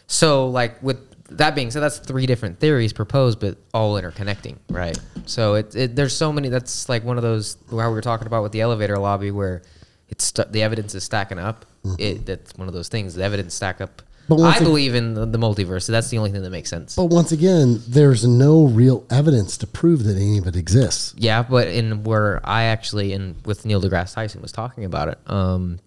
So, 0.08 0.48
like 0.50 0.82
with 0.84 0.98
that 1.30 1.56
being 1.56 1.72
said, 1.72 1.82
that's 1.82 1.98
three 1.98 2.26
different 2.28 2.60
theories 2.60 2.94
proposed, 2.94 3.40
but 3.40 3.58
all 3.74 3.96
interconnecting, 4.00 4.58
right? 4.70 4.98
So 5.26 5.56
it, 5.56 5.76
it 5.76 5.96
there's 5.96 6.16
so 6.16 6.32
many. 6.32 6.50
That's 6.50 6.88
like 6.90 7.04
one 7.04 7.18
of 7.18 7.24
those 7.24 7.58
how 7.72 7.90
we 7.90 7.96
were 7.96 8.02
talking 8.02 8.28
about 8.28 8.44
with 8.44 8.52
the 8.52 8.62
elevator 8.62 8.98
lobby, 8.98 9.32
where 9.32 9.64
it's 10.10 10.26
st- 10.26 10.52
the 10.52 10.62
evidence 10.62 10.94
is 10.94 11.04
stacking 11.04 11.40
up. 11.40 11.66
Mm-hmm. 11.84 11.96
It 12.02 12.26
that's 12.26 12.56
one 12.56 12.68
of 12.68 12.74
those 12.74 12.90
things. 12.90 13.16
The 13.16 13.24
evidence 13.24 13.54
stack 13.56 13.82
up. 13.82 14.02
But 14.28 14.42
I 14.42 14.60
believe 14.60 14.96
in 14.96 15.14
the, 15.14 15.26
the 15.26 15.38
multiverse. 15.38 15.84
So 15.84 15.92
that's 15.92 16.10
the 16.10 16.18
only 16.18 16.32
thing 16.32 16.42
that 16.42 16.50
makes 16.50 16.70
sense. 16.70 16.96
but 16.96 17.06
once 17.06 17.32
again, 17.32 17.82
there's 17.88 18.26
no 18.26 18.66
real 18.66 19.06
evidence 19.10 19.58
to 19.58 19.68
prove 19.68 20.04
that 20.06 20.16
any 20.16 20.38
of 20.38 20.48
it 20.48 20.56
exists. 20.56 21.14
Yeah, 21.18 21.44
but 21.44 21.68
in 21.68 22.04
where 22.04 22.42
I 22.44 22.64
actually 22.64 23.14
and 23.14 23.36
with 23.46 23.66
Neil 23.66 23.82
deGrasse 23.82 24.16
Tyson 24.16 24.42
was 24.42 24.52
talking 24.52 24.86
about 24.86 25.10
it, 25.10 25.20
um, 25.28 25.80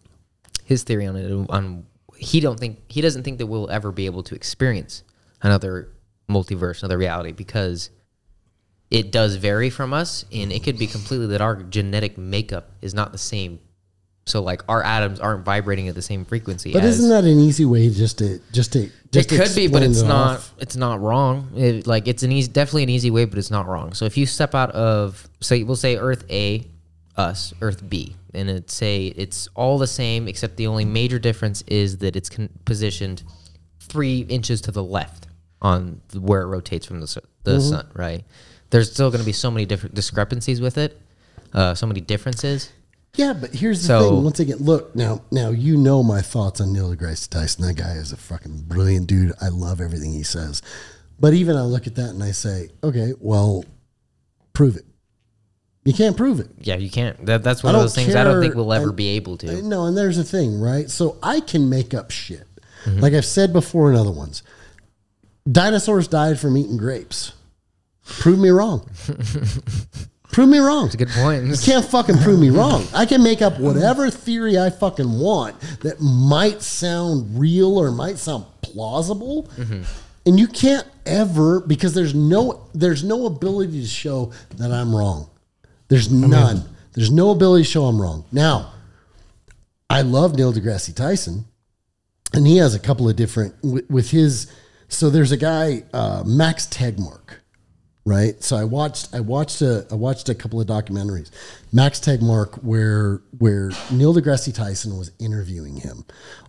his 0.64 0.82
theory 0.82 1.06
on 1.06 1.16
it 1.16 1.30
on 1.50 1.86
he 2.16 2.40
don't 2.40 2.58
think 2.58 2.78
he 2.88 3.00
doesn't 3.00 3.22
think 3.22 3.38
that 3.38 3.46
we'll 3.46 3.70
ever 3.70 3.92
be 3.92 4.06
able 4.06 4.22
to 4.24 4.34
experience 4.34 5.02
another 5.42 5.88
multiverse, 6.28 6.82
another 6.82 6.98
reality 6.98 7.32
because 7.32 7.90
it 8.90 9.12
does 9.12 9.36
vary 9.36 9.70
from 9.70 9.92
us, 9.92 10.24
and 10.32 10.52
it 10.52 10.62
could 10.62 10.78
be 10.78 10.86
completely 10.86 11.26
that 11.26 11.40
our 11.40 11.56
genetic 11.56 12.16
makeup 12.16 12.70
is 12.80 12.94
not 12.94 13.12
the 13.12 13.18
same. 13.18 13.60
So 14.28 14.42
like 14.42 14.62
our 14.68 14.82
atoms 14.84 15.20
aren't 15.20 15.44
vibrating 15.44 15.88
at 15.88 15.94
the 15.94 16.02
same 16.02 16.24
frequency. 16.24 16.72
But 16.72 16.84
as, 16.84 16.98
isn't 16.98 17.10
that 17.10 17.24
an 17.24 17.38
easy 17.40 17.64
way 17.64 17.88
just 17.90 18.18
to 18.18 18.40
just 18.52 18.72
to 18.74 18.90
just 19.10 19.32
it 19.32 19.36
could 19.40 19.54
be, 19.56 19.68
but 19.68 19.82
it's 19.82 20.00
it 20.02 20.06
not. 20.08 20.36
off? 20.36 20.54
It's 20.58 20.76
not 20.76 21.00
wrong. 21.00 21.50
It, 21.56 21.86
like 21.86 22.06
it's 22.06 22.22
an 22.22 22.30
easy, 22.32 22.50
definitely 22.50 22.82
an 22.84 22.90
easy 22.90 23.10
way, 23.10 23.24
but 23.24 23.38
it's 23.38 23.50
not 23.50 23.66
wrong. 23.66 23.92
So 23.94 24.04
if 24.04 24.16
you 24.18 24.26
step 24.26 24.54
out 24.54 24.70
of, 24.72 25.26
say, 25.40 25.62
we'll 25.62 25.76
say 25.76 25.96
Earth 25.96 26.24
A, 26.30 26.66
us, 27.16 27.54
Earth 27.62 27.88
B, 27.88 28.16
and 28.34 28.50
it 28.50 28.70
say 28.70 29.06
it's 29.06 29.48
all 29.54 29.78
the 29.78 29.86
same, 29.86 30.28
except 30.28 30.56
the 30.58 30.66
only 30.66 30.84
major 30.84 31.18
difference 31.18 31.62
is 31.66 31.98
that 31.98 32.16
it's 32.16 32.28
con- 32.28 32.50
positioned 32.66 33.22
three 33.80 34.20
inches 34.28 34.60
to 34.62 34.70
the 34.70 34.82
left 34.84 35.26
on 35.62 36.00
where 36.14 36.42
it 36.42 36.46
rotates 36.46 36.84
from 36.86 37.00
the 37.00 37.06
su- 37.06 37.20
the 37.44 37.52
Mm-hmm. 37.52 37.60
sun. 37.70 37.88
Right? 37.94 38.24
There's 38.70 38.92
still 38.92 39.10
going 39.10 39.20
to 39.20 39.26
be 39.26 39.32
so 39.32 39.50
many 39.50 39.64
different 39.64 39.94
discrepancies 39.94 40.60
with 40.60 40.76
it, 40.76 41.00
uh, 41.54 41.74
so 41.74 41.86
many 41.86 42.02
differences. 42.02 42.70
Yeah, 43.14 43.32
but 43.32 43.54
here's 43.54 43.80
the 43.82 43.86
So- 43.88 44.10
thing. 44.10 44.24
Once 44.24 44.40
again, 44.40 44.58
look 44.58 44.94
now. 44.94 45.22
Now 45.30 45.50
you 45.50 45.76
know 45.76 46.02
my 46.02 46.20
thoughts 46.20 46.60
on 46.60 46.72
Neil 46.72 46.94
deGrasse 46.94 47.28
Tyson. 47.28 47.66
That 47.66 47.74
guy 47.74 47.92
is 47.92 48.12
a 48.12 48.16
fucking 48.16 48.64
brilliant 48.68 49.06
dude. 49.08 49.32
I 49.40 49.48
love 49.48 49.80
everything 49.80 50.12
he 50.12 50.22
says. 50.22 50.62
But 51.20 51.34
even 51.34 51.56
I 51.56 51.62
look 51.62 51.86
at 51.88 51.96
that 51.96 52.10
and 52.10 52.22
I 52.22 52.30
say, 52.30 52.68
okay, 52.84 53.12
well, 53.18 53.64
prove 54.52 54.76
it. 54.76 54.84
You 55.84 55.92
can't 55.94 56.16
prove 56.16 56.38
it. 56.38 56.48
Yeah, 56.60 56.76
you 56.76 56.90
can't. 56.90 57.24
That, 57.26 57.42
that's 57.42 57.64
I 57.64 57.68
one 57.68 57.74
of 57.74 57.80
those 57.80 57.94
things 57.94 58.14
I 58.14 58.22
don't 58.22 58.40
think 58.42 58.54
we'll 58.54 58.72
ever 58.72 58.88
and- 58.88 58.96
be 58.96 59.08
able 59.16 59.36
to. 59.38 59.62
No, 59.62 59.86
and 59.86 59.96
there's 59.96 60.18
a 60.18 60.24
thing, 60.24 60.60
right? 60.60 60.88
So 60.90 61.16
I 61.22 61.40
can 61.40 61.68
make 61.68 61.94
up 61.94 62.10
shit. 62.12 62.46
Mm-hmm. 62.84 63.00
Like 63.00 63.14
I've 63.14 63.24
said 63.24 63.52
before 63.52 63.90
in 63.90 63.96
other 63.96 64.12
ones, 64.12 64.42
dinosaurs 65.50 66.06
died 66.06 66.38
from 66.38 66.56
eating 66.56 66.76
grapes. 66.76 67.32
Prove 68.06 68.38
me 68.38 68.50
wrong. 68.50 68.88
prove 70.32 70.48
me 70.48 70.58
wrong. 70.58 70.86
It's 70.86 70.94
a 70.94 70.98
good 70.98 71.08
point. 71.10 71.44
You 71.46 71.56
can't 71.56 71.84
fucking 71.84 72.18
prove 72.18 72.38
me 72.40 72.50
wrong. 72.50 72.86
I 72.94 73.06
can 73.06 73.22
make 73.22 73.42
up 73.42 73.58
whatever 73.58 74.10
theory 74.10 74.58
I 74.58 74.70
fucking 74.70 75.18
want 75.18 75.58
that 75.80 76.00
might 76.00 76.62
sound 76.62 77.38
real 77.38 77.78
or 77.78 77.90
might 77.90 78.18
sound 78.18 78.44
plausible. 78.62 79.48
And 80.26 80.38
you 80.38 80.46
can't 80.46 80.86
ever 81.06 81.60
because 81.60 81.94
there's 81.94 82.14
no 82.14 82.66
there's 82.74 83.02
no 83.02 83.24
ability 83.26 83.80
to 83.80 83.86
show 83.88 84.32
that 84.56 84.70
I'm 84.70 84.94
wrong. 84.94 85.30
There's 85.88 86.10
none. 86.12 86.64
There's 86.92 87.10
no 87.10 87.30
ability 87.30 87.64
to 87.64 87.70
show 87.70 87.84
I'm 87.86 88.00
wrong. 88.00 88.24
Now, 88.32 88.72
I 89.88 90.02
love 90.02 90.36
Neil 90.36 90.52
deGrasse 90.52 90.94
Tyson, 90.94 91.46
and 92.34 92.46
he 92.46 92.58
has 92.58 92.74
a 92.74 92.78
couple 92.78 93.08
of 93.08 93.16
different 93.16 93.54
with, 93.62 93.88
with 93.88 94.10
his. 94.10 94.52
So 94.88 95.08
there's 95.08 95.32
a 95.32 95.36
guy, 95.38 95.84
uh, 95.94 96.24
Max 96.26 96.66
Tegmark, 96.66 97.37
right? 98.08 98.42
So 98.42 98.56
I 98.56 98.64
watched, 98.64 99.14
I 99.14 99.20
watched 99.20 99.60
a, 99.60 99.86
I 99.90 99.94
watched 99.94 100.30
a 100.30 100.34
couple 100.34 100.60
of 100.60 100.66
documentaries, 100.66 101.30
Max 101.72 102.00
Tegmark, 102.00 102.64
where 102.64 103.20
where 103.36 103.70
Neil 103.92 104.14
deGrasse 104.14 104.54
Tyson 104.54 104.96
was 104.96 105.10
interviewing 105.18 105.76
him 105.76 106.06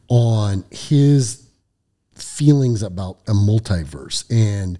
on 0.07 0.63
his 0.71 1.45
feelings 2.15 2.81
about 2.81 3.17
a 3.27 3.33
multiverse, 3.33 4.23
and 4.31 4.79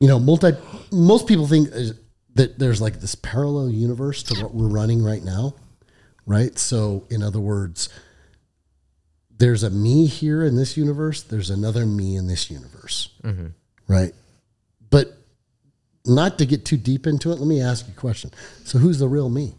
you 0.00 0.08
know, 0.08 0.18
multi. 0.18 0.52
Most 0.90 1.26
people 1.26 1.46
think 1.46 1.68
uh, 1.74 1.92
that 2.34 2.58
there's 2.58 2.80
like 2.80 3.00
this 3.00 3.14
parallel 3.14 3.68
universe 3.68 4.22
to 4.24 4.42
what 4.42 4.54
we're 4.54 4.68
running 4.68 5.04
right 5.04 5.22
now, 5.22 5.54
right? 6.24 6.58
So, 6.58 7.06
in 7.10 7.22
other 7.22 7.40
words, 7.40 7.90
there's 9.36 9.62
a 9.62 9.70
me 9.70 10.06
here 10.06 10.42
in 10.42 10.56
this 10.56 10.78
universe. 10.78 11.22
There's 11.22 11.50
another 11.50 11.84
me 11.84 12.16
in 12.16 12.26
this 12.26 12.50
universe, 12.50 13.10
mm-hmm. 13.22 13.48
right? 13.86 14.14
But 14.88 15.12
not 16.06 16.38
to 16.38 16.46
get 16.46 16.64
too 16.64 16.76
deep 16.76 17.06
into 17.06 17.30
it, 17.32 17.38
let 17.38 17.46
me 17.48 17.60
ask 17.60 17.86
you 17.86 17.92
a 17.96 18.00
question. 18.00 18.30
So, 18.64 18.78
who's 18.78 18.98
the 18.98 19.08
real 19.08 19.28
me? 19.28 19.54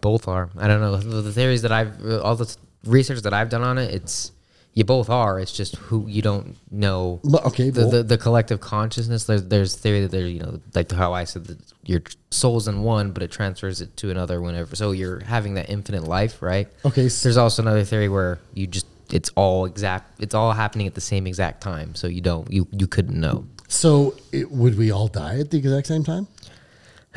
Both 0.00 0.26
are. 0.28 0.50
I 0.58 0.66
don't 0.66 0.80
know 0.80 0.96
the, 0.96 1.22
the 1.22 1.32
theories 1.32 1.62
that 1.62 1.72
I've 1.72 2.04
all 2.22 2.34
the 2.36 2.54
research 2.84 3.20
that 3.22 3.32
I've 3.32 3.48
done 3.50 3.62
on 3.62 3.78
it. 3.78 3.94
It's 3.94 4.32
you 4.74 4.84
both 4.84 5.10
are. 5.10 5.38
It's 5.38 5.52
just 5.52 5.76
who 5.76 6.06
you 6.08 6.22
don't 6.22 6.56
know. 6.72 7.20
But, 7.22 7.44
okay, 7.46 7.70
The, 7.70 7.80
well- 7.82 7.90
the, 7.90 8.02
the 8.02 8.18
collective 8.18 8.60
consciousness. 8.60 9.24
There's 9.24 9.44
there's 9.44 9.76
theory 9.76 10.00
that 10.00 10.10
there 10.10 10.26
you 10.26 10.40
know 10.40 10.60
like 10.74 10.90
how 10.90 11.12
I 11.12 11.24
said 11.24 11.44
that 11.46 11.58
your 11.84 12.02
soul's 12.30 12.66
in 12.68 12.82
one, 12.82 13.12
but 13.12 13.22
it 13.22 13.30
transfers 13.30 13.80
it 13.80 13.96
to 13.98 14.10
another 14.10 14.40
whenever. 14.40 14.74
So 14.74 14.90
you're 14.92 15.20
having 15.20 15.54
that 15.54 15.68
infinite 15.70 16.04
life, 16.04 16.42
right? 16.42 16.68
Okay, 16.84 17.08
so- 17.08 17.28
There's 17.28 17.36
also 17.36 17.62
another 17.62 17.84
theory 17.84 18.08
where 18.08 18.40
you 18.54 18.66
just 18.66 18.86
it's 19.12 19.30
all 19.36 19.66
exact. 19.66 20.20
It's 20.20 20.34
all 20.34 20.52
happening 20.52 20.86
at 20.88 20.94
the 20.94 21.00
same 21.02 21.26
exact 21.28 21.60
time. 21.62 21.94
So 21.94 22.08
you 22.08 22.22
don't 22.22 22.50
you 22.50 22.66
you 22.72 22.86
couldn't 22.88 23.20
know. 23.20 23.44
So, 23.72 24.14
it, 24.32 24.50
would 24.50 24.76
we 24.76 24.90
all 24.90 25.08
die 25.08 25.38
at 25.38 25.50
the 25.50 25.58
exact 25.58 25.86
same 25.86 26.04
time? 26.04 26.28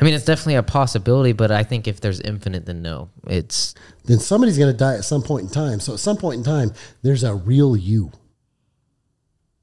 I 0.00 0.04
mean, 0.04 0.14
it's 0.14 0.24
definitely 0.24 0.54
a 0.54 0.62
possibility, 0.62 1.32
but 1.32 1.50
I 1.50 1.62
think 1.62 1.86
if 1.86 2.00
there's 2.00 2.20
infinite, 2.20 2.66
then 2.66 2.82
no. 2.82 3.10
It's 3.26 3.74
Then 4.04 4.18
somebody's 4.18 4.58
going 4.58 4.72
to 4.72 4.76
die 4.76 4.94
at 4.94 5.04
some 5.04 5.22
point 5.22 5.44
in 5.44 5.50
time. 5.50 5.80
So, 5.80 5.92
at 5.92 6.00
some 6.00 6.16
point 6.16 6.38
in 6.38 6.44
time, 6.44 6.72
there's 7.02 7.24
a 7.24 7.34
real 7.34 7.76
you. 7.76 8.10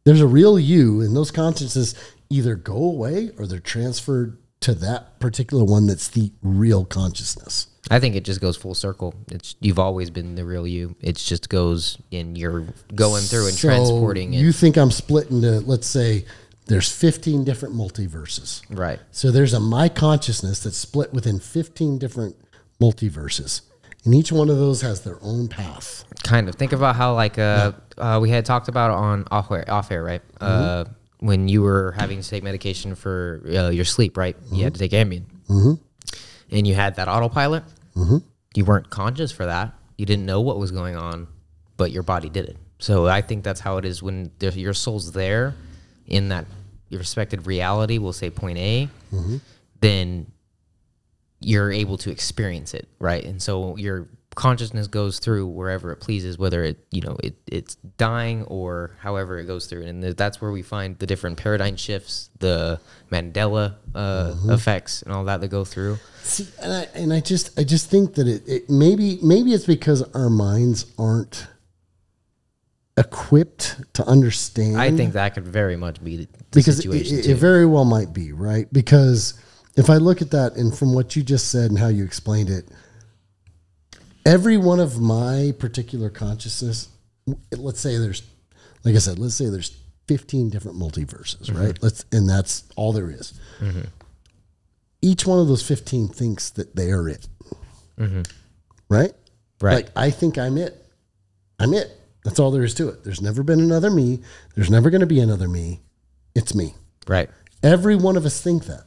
There's 0.04 0.22
a 0.22 0.28
real 0.28 0.60
you, 0.60 1.02
and 1.02 1.16
those 1.16 1.32
consciences 1.32 1.96
either 2.30 2.56
go 2.56 2.76
away 2.76 3.32
or 3.38 3.48
they're 3.48 3.60
transferred 3.60 4.38
to 4.62 4.74
that 4.76 5.20
particular 5.20 5.64
one 5.64 5.88
that's 5.88 6.08
the 6.08 6.32
real 6.42 6.86
consciousness. 6.86 7.68
I 7.92 8.00
think 8.00 8.16
it 8.16 8.24
just 8.24 8.40
goes 8.40 8.56
full 8.56 8.76
circle. 8.76 9.14
It's 9.30 9.56
you've 9.60 9.80
always 9.80 10.10
been 10.10 10.36
the 10.36 10.46
real 10.46 10.66
you. 10.66 10.96
It 11.02 11.18
just 11.18 11.50
goes 11.50 11.98
and 12.14 12.38
you're 12.38 12.66
going 12.96 13.24
through 13.24 13.48
and 13.48 13.56
So 13.56 13.68
transporting 13.68 14.34
it. 14.34 14.38
You 14.40 14.54
think 14.54 14.78
I'm 14.78 14.92
split 14.92 15.30
into, 15.30 15.60
let's 15.60 15.88
say, 15.88 16.26
there's 16.68 16.92
15 16.92 17.44
different 17.44 17.76
multiverses. 17.76 18.62
right. 18.70 19.00
So 19.12 19.32
there's 19.32 19.54
a 19.54 19.60
my 19.60 19.90
consciousness 19.90 20.64
that's 20.64 20.78
split 20.78 21.14
within 21.14 21.40
15 21.40 21.98
different 22.00 22.36
multiverses, 22.82 23.62
and 24.06 24.14
each 24.16 24.32
one 24.32 24.50
of 24.50 24.58
those 24.58 24.82
has 24.82 25.02
their 25.02 25.18
own 25.22 25.48
path. 25.48 26.06
kind 26.24 26.48
of. 26.50 26.56
Think 26.56 26.74
about 26.74 26.96
how 26.96 27.14
like 27.14 27.38
uh, 27.38 27.74
uh 27.98 28.20
we 28.22 28.30
had 28.30 28.46
talked 28.46 28.68
about 28.68 28.92
on 28.92 29.26
off 29.32 29.52
air, 29.52 29.66
off 29.70 29.92
air 29.92 30.04
right? 30.04 30.22
Uh 30.40 30.86
when 31.20 31.48
you 31.48 31.62
were 31.62 31.94
having 31.98 32.22
to 32.22 32.28
take 32.28 32.44
medication 32.44 32.96
for 32.96 33.42
uh, 33.48 33.70
your 33.70 33.86
sleep 33.86 34.18
right? 34.18 34.36
You 34.52 34.64
had 34.66 34.74
to 34.74 34.80
take 34.80 34.92
ambien. 34.92 35.24
And 36.52 36.68
you 36.68 36.76
had 36.76 36.96
that 36.96 37.08
autopilot? 37.08 37.64
You 38.56 38.66
weren't 38.66 38.90
conscious 38.90 39.32
for 39.32 39.46
that. 39.46 39.74
You 39.98 40.06
didn't 40.06 40.26
know 40.26 40.42
what 40.42 40.60
was 40.60 40.72
going 40.72 40.96
on 40.96 41.28
but 41.78 41.92
your 41.92 42.04
body 42.04 42.30
did 42.30 42.46
it. 42.46 42.58
So 42.80 43.08
i 43.08 43.22
think 43.22 43.44
that's 43.44 43.60
how 43.62 43.78
it 43.78 43.86
is 43.86 44.04
when 44.04 44.32
your 44.40 44.74
soul's 44.74 45.12
there 45.14 45.56
in 46.08 46.30
that 46.30 46.46
respected 46.92 47.48
reality 47.48 47.98
we'll 47.98 48.14
say 48.14 48.30
point 48.30 48.58
a 48.58 48.88
then 49.82 50.32
you're 51.44 51.72
able 51.72 51.98
to 51.98 52.10
experience 52.12 52.74
it, 52.74 52.88
right? 53.00 53.24
And 53.24 53.42
so 53.42 53.76
your 53.78 54.08
consciousness 54.36 54.88
goes 54.88 55.20
through 55.20 55.46
wherever 55.48 55.92
it 55.92 55.98
pleases, 55.98 56.38
whether 56.38 56.64
it 56.64 56.88
you 56.90 57.02
know 57.02 57.18
it 57.24 57.36
it's 57.46 57.76
dying 57.98 58.44
or 58.46 58.96
however 59.00 59.38
it 59.38 59.46
goes 59.46 59.68
through, 59.68 59.84
and 59.84 60.02
that's 60.04 60.42
where 60.42 60.52
we 60.52 60.62
find 60.62 60.98
the 61.00 61.06
different 61.06 61.38
paradigm 61.38 61.76
shifts, 61.76 62.30
the 62.40 62.80
Mandela 63.12 63.76
uh, 63.94 64.36
effects, 64.50 65.02
and 65.04 65.14
all 65.14 65.26
that 65.26 65.42
that 65.42 65.50
go 65.50 65.66
through. 65.66 65.98
See, 66.24 66.48
and 66.62 66.74
I 66.74 66.88
and 66.96 67.14
I 67.14 67.20
just 67.20 67.60
I 67.60 67.64
just 67.64 67.90
think 67.90 68.16
that 68.16 68.28
it, 68.28 68.44
it 68.48 68.70
maybe 68.70 69.20
maybe 69.22 69.54
it's 69.54 69.66
because 69.66 70.02
our 70.14 70.30
minds 70.30 70.86
aren't 70.98 71.48
equipped 72.98 73.94
to 73.94 74.06
understand. 74.06 74.80
I 74.80 74.92
think 74.96 75.14
that 75.14 75.34
could 75.34 75.48
very 75.48 75.76
much 75.76 76.04
be 76.04 76.18
the, 76.18 76.28
because 76.52 76.78
situation 76.78 77.20
it, 77.20 77.24
too. 77.24 77.32
it 77.32 77.38
very 77.38 77.66
well 77.66 77.86
might 77.86 78.14
be 78.14 78.32
right 78.34 78.72
because 78.72 79.34
if 79.76 79.90
I 79.90 79.98
look 79.98 80.22
at 80.22 80.32
that 80.32 80.56
and 80.56 80.78
from 80.78 80.94
what 80.94 81.16
you 81.16 81.24
just 81.24 81.50
said 81.50 81.72
and 81.72 81.80
how 81.80 81.88
you 81.88 82.04
explained 82.04 82.50
it, 82.50 82.70
every 84.26 84.58
one 84.58 84.80
of 84.80 85.00
my 85.00 85.54
particular 85.58 86.10
consciousness, 86.12 86.90
let's 87.58 87.80
say 87.80 87.98
there's, 87.98 88.22
like 88.84 88.94
I 88.96 89.00
said, 89.00 89.18
let's 89.18 89.34
say 89.36 89.50
there's 89.50 89.76
15 90.08 90.50
different 90.52 90.78
multiverses, 90.78 91.48
Mm-hmm. 91.50 91.58
right? 91.66 91.80
Let's 91.82 92.06
and 92.12 92.30
that's 92.30 92.64
all 92.76 92.94
there 92.94 93.10
is. 93.10 93.34
Each 95.02 95.26
one 95.26 95.40
of 95.40 95.48
those 95.48 95.66
15 95.68 96.08
thinks 96.10 96.50
that 96.52 96.76
they 96.76 96.92
are 96.92 97.10
it, 97.10 97.28
right? 97.98 98.10
Mm-hmm. 98.10 98.22
Right. 98.90 99.14
Like 99.76 99.90
I 99.96 100.10
think 100.12 100.38
I'm 100.38 100.58
it. 100.58 100.76
I'm 101.60 101.74
it. 101.74 101.90
That's 102.24 102.40
all 102.40 102.52
there 102.52 102.64
is 102.64 102.74
to 102.76 102.90
it. 102.90 103.04
There's 103.04 103.22
never 103.22 103.44
been 103.44 103.60
another 103.60 103.90
me. 103.90 104.22
There's 104.56 104.70
never 104.70 104.90
going 104.90 105.02
to 105.02 105.08
be 105.08 105.20
another 105.20 105.48
me. 105.48 105.82
It's 106.36 106.56
me. 106.56 106.76
right. 107.08 107.30
Every 107.62 107.96
one 107.96 108.18
of 108.18 108.26
us 108.26 108.42
think 108.42 108.66
that. 108.66 108.84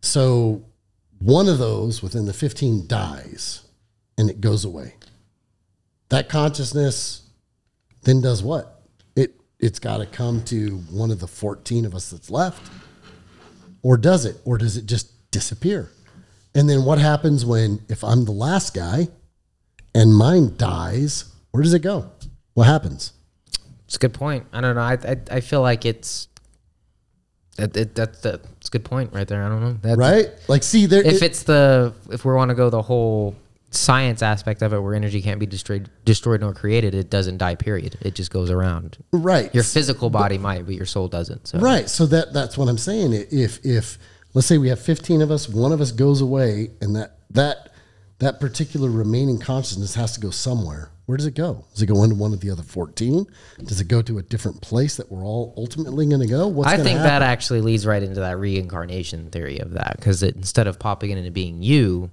So 0.00 0.64
one 1.18 1.48
of 1.48 1.58
those 1.58 2.02
within 2.02 2.26
the 2.26 2.32
15 2.32 2.86
dies 2.86 3.62
and 4.16 4.28
it 4.30 4.40
goes 4.40 4.64
away. 4.64 4.94
That 6.08 6.28
consciousness 6.28 7.22
then 8.02 8.20
does 8.20 8.42
what? 8.42 8.82
It 9.14 9.34
it's 9.58 9.78
got 9.78 9.98
to 9.98 10.06
come 10.06 10.42
to 10.44 10.78
one 10.90 11.10
of 11.10 11.20
the 11.20 11.26
14 11.26 11.84
of 11.84 11.94
us 11.94 12.10
that's 12.10 12.30
left. 12.30 12.70
Or 13.82 13.96
does 13.96 14.24
it? 14.24 14.36
Or 14.44 14.58
does 14.58 14.76
it 14.76 14.86
just 14.86 15.30
disappear? 15.30 15.90
And 16.54 16.68
then 16.68 16.84
what 16.84 16.98
happens 16.98 17.44
when 17.44 17.84
if 17.88 18.02
I'm 18.02 18.24
the 18.24 18.32
last 18.32 18.74
guy 18.74 19.08
and 19.94 20.14
mine 20.14 20.56
dies, 20.56 21.32
where 21.50 21.62
does 21.62 21.74
it 21.74 21.80
go? 21.82 22.10
What 22.54 22.66
happens? 22.66 23.12
It's 23.86 23.96
a 23.96 23.98
good 23.98 24.14
point. 24.14 24.46
I 24.52 24.60
don't 24.60 24.74
know. 24.74 24.82
I 24.82 24.92
I, 24.94 25.16
I 25.36 25.40
feel 25.40 25.62
like 25.62 25.84
it's 25.84 26.28
that 27.56 27.76
it, 27.76 27.94
that 27.96 28.22
that's 28.22 28.68
a 28.68 28.70
good 28.70 28.84
point 28.84 29.12
right 29.12 29.26
there. 29.26 29.42
I 29.44 29.48
don't 29.48 29.60
know. 29.60 29.76
That's, 29.80 29.96
Right? 29.98 30.28
Like 30.48 30.62
see 30.62 30.86
there 30.86 31.00
if 31.02 31.14
it- 31.16 31.22
it's 31.22 31.42
the 31.44 31.92
if 32.10 32.24
we 32.24 32.32
want 32.32 32.50
to 32.50 32.54
go 32.54 32.70
the 32.70 32.82
whole 32.82 33.34
science 33.70 34.22
aspect 34.22 34.62
of 34.62 34.72
it 34.72 34.78
where 34.80 34.94
energy 34.94 35.20
can't 35.20 35.38
be 35.38 35.44
destroyed 35.44 35.90
destroyed 36.06 36.40
nor 36.40 36.54
created 36.54 36.94
it 36.94 37.10
doesn't 37.10 37.36
die 37.36 37.54
period 37.54 37.98
it 38.00 38.14
just 38.14 38.30
goes 38.30 38.50
around 38.50 38.96
right. 39.12 39.54
your 39.54 39.62
physical 39.62 40.08
body 40.08 40.38
might 40.38 40.64
but 40.64 40.74
your 40.74 40.86
soul 40.86 41.06
doesn't 41.06 41.46
so 41.46 41.58
Right. 41.58 41.86
So 41.86 42.06
that 42.06 42.32
that's 42.32 42.56
what 42.56 42.66
I'm 42.70 42.78
saying. 42.78 43.12
If 43.30 43.64
if 43.66 43.98
let's 44.32 44.46
say 44.46 44.56
we 44.56 44.70
have 44.70 44.80
15 44.80 45.20
of 45.20 45.30
us, 45.30 45.48
one 45.50 45.72
of 45.72 45.80
us 45.82 45.92
goes 45.92 46.20
away, 46.22 46.70
and 46.80 46.96
that 46.96 47.18
that 47.30 47.72
that 48.18 48.40
particular 48.40 48.90
remaining 48.90 49.38
consciousness 49.38 49.94
has 49.94 50.12
to 50.14 50.20
go 50.20 50.30
somewhere. 50.30 50.90
Where 51.06 51.16
does 51.16 51.26
it 51.26 51.34
go? 51.34 51.64
Does 51.72 51.82
it 51.82 51.86
go 51.86 52.02
into 52.02 52.16
one 52.16 52.32
of 52.34 52.40
the 52.40 52.50
other 52.50 52.62
14? 52.62 53.26
Does 53.64 53.80
it 53.80 53.88
go 53.88 54.02
to 54.02 54.18
a 54.18 54.22
different 54.22 54.60
place 54.60 54.96
that 54.96 55.10
we're 55.10 55.24
all 55.24 55.54
ultimately 55.56 56.04
going 56.06 56.20
to 56.20 56.26
go? 56.26 56.46
What's 56.48 56.68
i 56.68 56.76
think 56.76 56.98
happen? 56.98 57.04
that 57.04 57.22
actually 57.22 57.60
leads 57.62 57.86
right 57.86 58.02
into 58.02 58.20
that 58.20 58.36
reincarnation 58.38 59.30
theory 59.30 59.58
of 59.60 59.70
that 59.72 59.94
because 59.96 60.22
instead 60.22 60.66
of 60.66 60.78
popping 60.78 61.10
it 61.10 61.18
into 61.18 61.30
being 61.30 61.62
you 61.62 62.10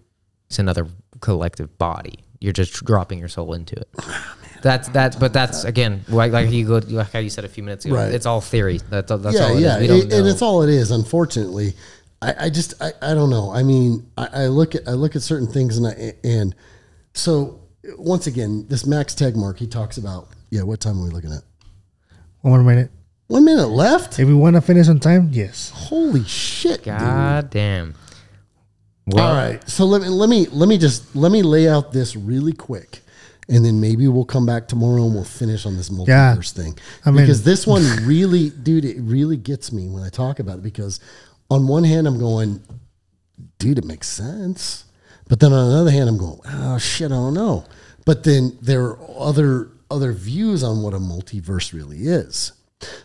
it's 0.48 0.60
another 0.60 0.88
collective 1.20 1.78
body 1.78 2.20
you're 2.40 2.54
just 2.54 2.86
dropping 2.86 3.20
your 3.20 3.28
soul 3.28 3.54
into 3.54 3.76
it 3.76 3.90
ah, 4.00 4.38
that's 4.62 4.88
that's 4.90 5.16
but 5.18 5.34
that's 5.34 5.64
again 5.66 6.06
like, 6.08 6.32
like 6.32 6.50
you 6.52 6.66
go 6.66 6.78
like 6.88 7.12
how 7.12 7.20
you 7.20 7.30
said 7.30 7.44
a 7.44 7.50
few 7.50 7.64
minutes 7.64 7.84
ago 7.86 7.96
Right. 7.96 8.14
it's 8.14 8.26
all 8.26 8.40
theory 8.42 8.78
that's, 8.90 9.12
all- 9.12 9.18
that's 9.18 9.36
yeah, 9.36 9.44
all 9.46 9.58
it 9.58 9.62
yeah, 9.62 9.76
is. 9.76 9.82
we 9.82 9.88
don't 9.88 9.98
It- 10.12 10.14
and 10.20 10.28
it's 10.28 10.42
all 10.42 10.62
it 10.62 10.70
is. 10.70 10.92
Unfortunately, 10.92 11.74
I, 12.22 12.46
I 12.46 12.50
just 12.50 12.74
I, 12.82 12.92
I 13.02 13.14
don't 13.14 13.30
know. 13.30 13.52
I 13.52 13.64
mean, 13.64 14.10
I, 14.18 14.28
I 14.34 14.48
look 14.48 14.76
at 14.76 14.88
I 14.88 14.92
look 14.92 15.16
at 15.16 15.22
certain 15.22 15.48
things, 15.48 15.78
and 15.78 15.88
I 15.88 16.14
and 16.24 16.56
so 17.14 17.62
once 17.98 18.28
again, 18.28 18.66
this 18.68 18.86
Max 18.86 19.14
Tegmark 19.14 19.58
he 19.58 19.68
talks 19.68 19.98
about. 19.98 20.30
Yeah, 20.50 20.64
what 20.64 20.80
time 20.80 21.00
are 21.00 21.04
we 21.04 21.10
looking 21.10 21.32
at? 21.32 21.44
One 22.42 22.54
more 22.54 22.64
minute. 22.64 22.92
One 23.28 23.44
minute 23.44 23.68
left. 23.68 24.20
If 24.20 24.28
we 24.28 24.34
want 24.36 24.56
to 24.56 24.62
finish 24.62 24.88
on 24.88 25.00
time, 25.00 25.30
yes. 25.32 25.72
Holy 25.74 26.24
shit, 26.24 26.84
dude. 26.84 26.98
god 27.00 27.50
damn 27.50 27.96
All 29.14 29.34
right. 29.34 29.68
So 29.68 29.86
let 29.86 30.02
me 30.04 30.10
let 30.10 30.30
me 30.30 30.46
let 30.48 30.70
me 30.70 30.78
just 30.78 31.16
let 31.16 31.32
me 31.32 31.42
lay 31.42 31.68
out 31.68 31.92
this 31.92 32.16
really 32.16 32.54
quick. 32.54 33.02
And 33.48 33.64
then 33.64 33.80
maybe 33.80 34.08
we'll 34.08 34.26
come 34.26 34.46
back 34.48 34.68
tomorrow 34.68 35.06
and 35.06 35.14
we'll 35.14 35.24
finish 35.24 35.68
on 35.68 35.76
this 35.78 35.90
multiverse 35.90 36.08
Yeah. 36.58 36.64
thing. 36.64 36.80
I 37.06 37.12
mean- 37.12 37.22
because 37.22 37.44
this 37.44 37.68
one 37.68 37.84
really, 38.06 38.50
dude, 38.50 38.86
it 38.86 38.98
really 39.00 39.38
gets 39.38 39.72
me 39.72 39.88
when 39.88 40.02
I 40.02 40.10
talk 40.10 40.40
about 40.40 40.58
it. 40.58 40.64
Because 40.64 41.00
on 41.50 41.68
one 41.68 41.84
hand, 41.84 42.08
I'm 42.08 42.20
going, 42.20 42.62
dude, 43.60 43.78
it 43.78 43.86
makes 43.86 44.08
sense. 44.08 44.86
But 45.28 45.40
then 45.40 45.54
on 45.54 45.72
the 45.72 45.78
other 45.78 45.92
hand, 45.92 46.10
I'm 46.10 46.18
going, 46.18 46.40
oh 46.46 46.78
shit, 46.78 47.12
I 47.12 47.16
don't 47.16 47.34
know. 47.34 47.66
But 48.06 48.24
then 48.24 48.58
there 48.62 48.84
are 48.84 49.00
other 49.18 49.72
other 49.90 50.12
views 50.14 50.64
on 50.64 50.82
what 50.82 50.94
a 50.94 51.00
multiverse 51.00 51.74
really 51.74 52.08
is. 52.08 52.54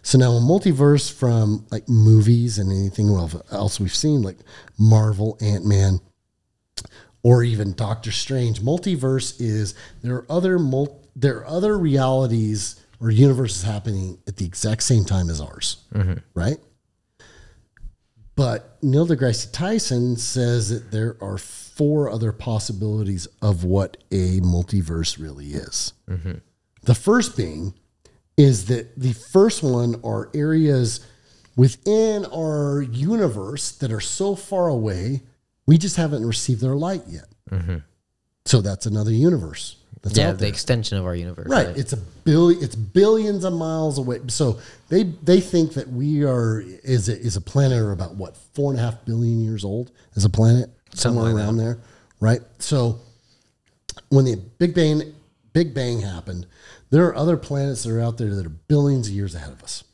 So 0.03 0.19
now 0.19 0.33
a 0.33 0.41
multiverse 0.41 1.13
from 1.13 1.67
like 1.71 1.89
movies 1.89 2.59
and 2.59 2.73
anything 2.73 3.09
else 3.53 3.81
we've 3.81 3.95
seen, 3.95 4.23
like 4.23 4.39
Marvel, 4.79 5.39
Ant 5.41 5.65
Man, 5.65 6.01
or 7.23 7.43
even 7.43 7.75
Doctor 7.75 8.11
Strange. 8.11 8.61
Multiverse 8.61 9.41
is 9.41 9.75
there 10.03 10.17
are 10.17 10.27
other 10.31 10.59
there 11.17 11.39
are 11.39 11.47
other 11.47 11.79
realities 11.79 12.81
or 13.01 13.11
universes 13.11 13.63
happening 13.63 14.19
at 14.27 14.37
the 14.37 14.45
exact 14.45 14.83
same 14.83 15.05
time 15.05 15.31
as 15.31 15.41
ours, 15.41 15.85
mm-hmm. 15.95 16.19
right? 16.35 16.59
But 18.41 18.79
Neil 18.83 19.07
deGrasse 19.07 19.53
Tyson 19.53 20.17
says 20.17 20.71
that 20.71 20.91
there 20.91 21.19
are 21.21 21.37
four 21.37 22.09
other 22.09 22.33
possibilities 22.33 23.29
of 23.43 23.65
what 23.65 23.99
a 24.11 24.41
multiverse 24.41 25.19
really 25.23 25.49
is. 25.49 25.93
Mm-hmm. 26.09 26.39
The 26.85 26.95
first 26.95 27.37
being 27.37 27.75
is 28.39 28.65
that 28.69 28.99
the 28.99 29.13
first 29.13 29.63
one 29.63 30.01
are 30.03 30.31
areas 30.33 31.07
within 31.55 32.25
our 32.35 32.81
universe 32.81 33.73
that 33.73 33.93
are 33.93 34.01
so 34.01 34.35
far 34.35 34.69
away, 34.69 35.21
we 35.67 35.77
just 35.77 35.97
haven't 35.97 36.25
received 36.25 36.63
their 36.63 36.77
light 36.77 37.03
yet. 37.09 37.29
Mm-hmm. 37.51 37.77
So 38.47 38.63
that's 38.63 38.87
another 38.87 39.13
universe. 39.13 39.77
That's 40.03 40.17
yeah 40.17 40.33
the 40.33 40.49
extension 40.49 40.97
of 40.97 41.05
our 41.05 41.15
universe 41.15 41.47
Right. 41.47 41.69
It's 41.77 41.93
a 41.93 41.99
billion. 41.99 42.63
It's 42.63 42.75
billions 42.75 43.45
of 43.45 43.53
miles 43.53 43.99
away. 43.99 44.21
So 44.29 44.59
they 44.89 45.03
they 45.03 45.41
think 45.41 45.75
that 45.75 45.89
we 45.89 46.25
are 46.25 46.61
is 46.61 47.09
a, 47.09 47.19
is 47.19 47.37
a 47.37 47.41
planet 47.41 47.79
or 47.79 47.93
about 47.93 48.15
what 48.15 48.37
four 48.55 48.71
and 48.73 48.81
a 48.81 48.83
half 48.83 49.05
billion 49.05 49.43
years 49.43 49.65
old 49.65 49.91
as 50.17 50.25
a 50.25 50.31
planet 50.31 50.71
somewhere 50.95 51.27
like 51.27 51.35
that. 51.35 51.41
around 51.43 51.57
there, 51.59 51.79
right? 52.19 52.41
So 52.59 53.01
when 54.09 54.25
the 54.25 54.37
Big 54.59 54.75
Bang 54.75 55.15
Big 55.53 55.75
Bang 55.75 56.01
happened, 56.01 56.47
there 56.91 57.05
are 57.07 57.15
other 57.15 57.37
planets 57.37 57.83
that 57.83 57.93
are 57.93 58.01
out 58.01 58.17
there 58.17 58.35
that 58.35 58.47
are 58.47 58.51
billions 58.51 59.09
of 59.09 59.15
years 59.15 59.35
ahead 59.35 59.53
of 59.53 59.63
us. 59.63 59.85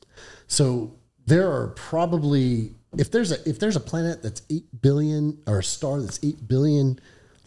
So 0.46 0.94
there 1.26 1.50
are 1.50 1.68
probably 1.68 2.74
if 2.96 3.10
there's 3.10 3.32
a 3.32 3.48
if 3.48 3.58
there's 3.58 3.76
a 3.76 3.80
planet 3.80 4.22
that's 4.22 4.42
eight 4.50 4.66
billion 4.80 5.38
or 5.46 5.58
a 5.58 5.64
star 5.64 6.00
that's 6.00 6.20
eight 6.22 6.46
billion 6.46 6.98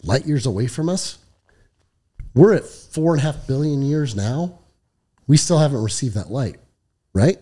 light 0.02 0.26
years 0.26 0.46
away 0.46 0.66
from 0.66 0.88
us, 0.88 1.18
we're 2.34 2.54
at 2.54 2.64
four 2.64 3.14
and 3.14 3.20
a 3.20 3.24
half 3.24 3.46
billion 3.46 3.82
years 3.82 4.14
now. 4.14 4.58
We 5.26 5.36
still 5.36 5.58
haven't 5.58 5.82
received 5.82 6.14
that 6.14 6.30
light, 6.30 6.56
right? 7.12 7.38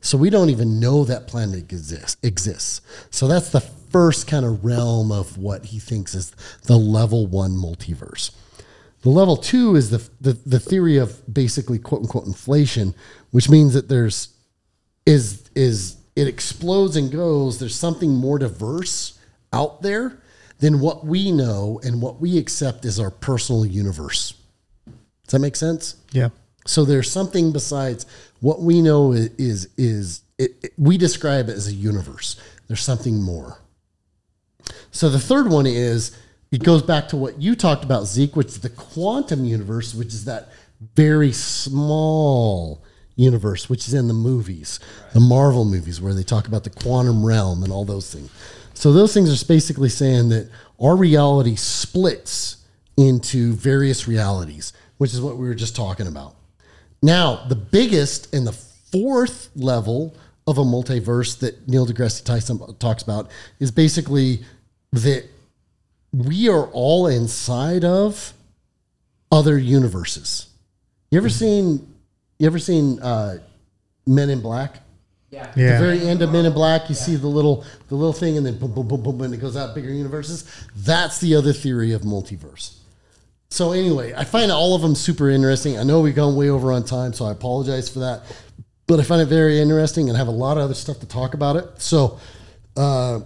So 0.00 0.16
we 0.16 0.30
don't 0.30 0.50
even 0.50 0.80
know 0.80 1.04
that 1.04 1.28
planet 1.28 1.58
exists. 1.58 2.16
Exists. 2.22 2.80
So 3.10 3.28
that's 3.28 3.50
the 3.50 3.60
first 3.60 4.26
kind 4.26 4.44
of 4.44 4.64
realm 4.64 5.12
of 5.12 5.38
what 5.38 5.66
he 5.66 5.78
thinks 5.78 6.14
is 6.14 6.30
the 6.64 6.76
level 6.76 7.26
one 7.26 7.52
multiverse. 7.52 8.30
The 9.02 9.10
level 9.10 9.36
two 9.36 9.76
is 9.76 9.90
the, 9.90 10.08
the 10.20 10.32
the 10.46 10.58
theory 10.58 10.96
of 10.96 11.22
basically 11.32 11.78
quote 11.78 12.02
unquote 12.02 12.26
inflation, 12.26 12.94
which 13.30 13.48
means 13.48 13.74
that 13.74 13.88
there's 13.88 14.30
is 15.04 15.48
is 15.54 15.96
it 16.16 16.26
explodes 16.26 16.96
and 16.96 17.12
goes. 17.12 17.58
There's 17.58 17.76
something 17.76 18.10
more 18.10 18.38
diverse 18.38 19.18
out 19.52 19.82
there 19.82 20.20
than 20.58 20.80
what 20.80 21.04
we 21.06 21.30
know 21.32 21.80
and 21.84 22.00
what 22.00 22.20
we 22.20 22.38
accept 22.38 22.84
as 22.84 22.98
our 22.98 23.10
personal 23.10 23.66
universe. 23.66 24.34
Does 24.86 25.32
that 25.32 25.38
make 25.40 25.56
sense? 25.56 25.96
Yeah. 26.12 26.28
So 26.66 26.84
there's 26.84 27.10
something 27.10 27.52
besides 27.52 28.06
what 28.40 28.60
we 28.62 28.80
know 28.82 29.12
is 29.12 29.68
is 29.76 30.22
it, 30.38 30.56
it- 30.62 30.72
we 30.78 30.96
describe 30.98 31.48
it 31.48 31.52
as 31.56 31.66
a 31.68 31.72
universe. 31.74 32.36
There's 32.68 32.82
something 32.82 33.22
more. 33.22 33.58
So 34.90 35.08
the 35.08 35.18
third 35.20 35.48
one 35.48 35.66
is 35.66 36.16
it 36.50 36.62
goes 36.62 36.82
back 36.82 37.08
to 37.08 37.16
what 37.16 37.40
you 37.40 37.54
talked 37.54 37.84
about, 37.84 38.06
Zeke, 38.06 38.34
which 38.36 38.48
is 38.48 38.60
the 38.60 38.70
quantum 38.70 39.44
universe, 39.44 39.94
which 39.94 40.08
is 40.08 40.24
that 40.24 40.48
very 40.94 41.32
small 41.32 42.82
universe, 43.16 43.68
which 43.68 43.88
is 43.88 43.94
in 43.94 44.08
the 44.08 44.14
movies, 44.14 44.78
the 45.12 45.20
Marvel 45.20 45.64
movies, 45.64 46.00
where 46.00 46.14
they 46.14 46.22
talk 46.22 46.46
about 46.46 46.64
the 46.64 46.70
quantum 46.70 47.24
realm 47.24 47.62
and 47.62 47.72
all 47.72 47.84
those 47.84 48.12
things. 48.12 48.30
So 48.76 48.92
those 48.92 49.14
things 49.14 49.30
are 49.30 49.46
basically 49.46 49.88
saying 49.88 50.28
that 50.28 50.50
our 50.78 50.94
reality 50.96 51.56
splits 51.56 52.58
into 52.98 53.54
various 53.54 54.06
realities, 54.06 54.74
which 54.98 55.14
is 55.14 55.20
what 55.20 55.38
we 55.38 55.46
were 55.48 55.54
just 55.54 55.74
talking 55.74 56.06
about. 56.06 56.34
Now, 57.02 57.46
the 57.48 57.54
biggest 57.54 58.34
and 58.34 58.46
the 58.46 58.52
fourth 58.52 59.48
level 59.56 60.14
of 60.46 60.58
a 60.58 60.62
multiverse 60.62 61.38
that 61.38 61.66
Neil 61.66 61.86
deGrasse 61.86 62.22
Tyson 62.22 62.60
talks 62.78 63.02
about 63.02 63.30
is 63.60 63.70
basically 63.70 64.40
that 64.92 65.24
we 66.12 66.50
are 66.50 66.66
all 66.66 67.06
inside 67.06 67.82
of 67.82 68.34
other 69.32 69.58
universes. 69.58 70.48
You 71.10 71.18
ever 71.18 71.30
seen? 71.30 71.94
You 72.38 72.46
ever 72.46 72.58
seen 72.58 73.00
uh, 73.00 73.38
Men 74.06 74.28
in 74.28 74.42
Black? 74.42 74.80
Yeah. 75.36 75.78
The 75.78 75.84
very 75.84 76.00
end 76.06 76.22
of 76.22 76.32
Men 76.32 76.46
in 76.46 76.52
Black, 76.52 76.88
you 76.88 76.94
see 76.94 77.16
the 77.16 77.26
little 77.26 77.64
the 77.88 77.94
little 77.94 78.12
thing, 78.12 78.36
and 78.36 78.44
then 78.44 78.58
boom, 78.58 78.72
boom, 78.72 78.88
boom, 78.88 79.02
boom, 79.02 79.20
and 79.22 79.34
it 79.34 79.38
goes 79.38 79.56
out 79.56 79.74
bigger 79.74 79.90
universes. 79.92 80.44
That's 80.74 81.18
the 81.20 81.34
other 81.34 81.52
theory 81.52 81.92
of 81.92 82.02
multiverse. 82.02 82.76
So 83.48 83.72
anyway, 83.72 84.12
I 84.14 84.24
find 84.24 84.50
all 84.50 84.74
of 84.74 84.82
them 84.82 84.94
super 84.94 85.30
interesting. 85.30 85.78
I 85.78 85.82
know 85.82 86.00
we've 86.00 86.14
gone 86.14 86.36
way 86.36 86.50
over 86.50 86.72
on 86.72 86.84
time, 86.84 87.12
so 87.12 87.26
I 87.26 87.32
apologize 87.32 87.88
for 87.88 88.00
that. 88.00 88.22
But 88.86 89.00
I 89.00 89.02
find 89.02 89.20
it 89.20 89.26
very 89.26 89.60
interesting 89.60 90.08
and 90.08 90.16
have 90.16 90.28
a 90.28 90.32
lot 90.32 90.58
of 90.58 90.64
other 90.64 90.74
stuff 90.74 91.00
to 91.00 91.06
talk 91.06 91.34
about 91.34 91.56
it. 91.56 91.80
So 91.80 92.18
uh, 92.76 93.20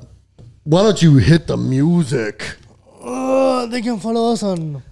why 0.65 0.83
don't 0.83 1.01
you 1.03 1.17
hit 1.17 1.47
the 1.47 1.57
music? 1.57 2.57
Oh, 3.03 3.67
they 3.67 3.83
can 3.83 3.99
follow 3.99 4.33
us 4.33 4.43
on 4.43 4.83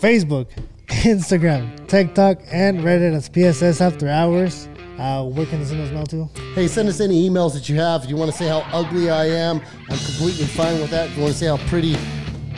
Facebook, 0.00 0.46
Instagram, 0.86 1.86
TikTok, 1.88 2.38
and 2.50 2.80
Reddit 2.80 3.14
as 3.14 3.28
PSS 3.28 3.80
After 3.80 4.08
Hours. 4.08 4.68
Uh, 4.98 5.24
where 5.24 5.46
can 5.46 5.60
they 5.60 5.66
send 5.66 5.80
us 5.80 5.90
mail 5.90 6.06
to? 6.06 6.24
Hey, 6.54 6.68
send 6.68 6.88
us 6.88 7.00
any 7.00 7.28
emails 7.28 7.52
that 7.54 7.68
you 7.68 7.76
have. 7.76 8.04
If 8.04 8.10
you 8.10 8.16
want 8.16 8.30
to 8.30 8.36
say 8.36 8.48
how 8.48 8.60
ugly 8.72 9.10
I 9.10 9.26
am, 9.26 9.60
I'm 9.90 9.98
completely 9.98 10.46
fine 10.46 10.80
with 10.80 10.90
that. 10.90 11.08
If 11.08 11.16
you 11.16 11.22
want 11.22 11.32
to 11.34 11.38
say 11.38 11.46
how 11.46 11.56
pretty 11.68 11.96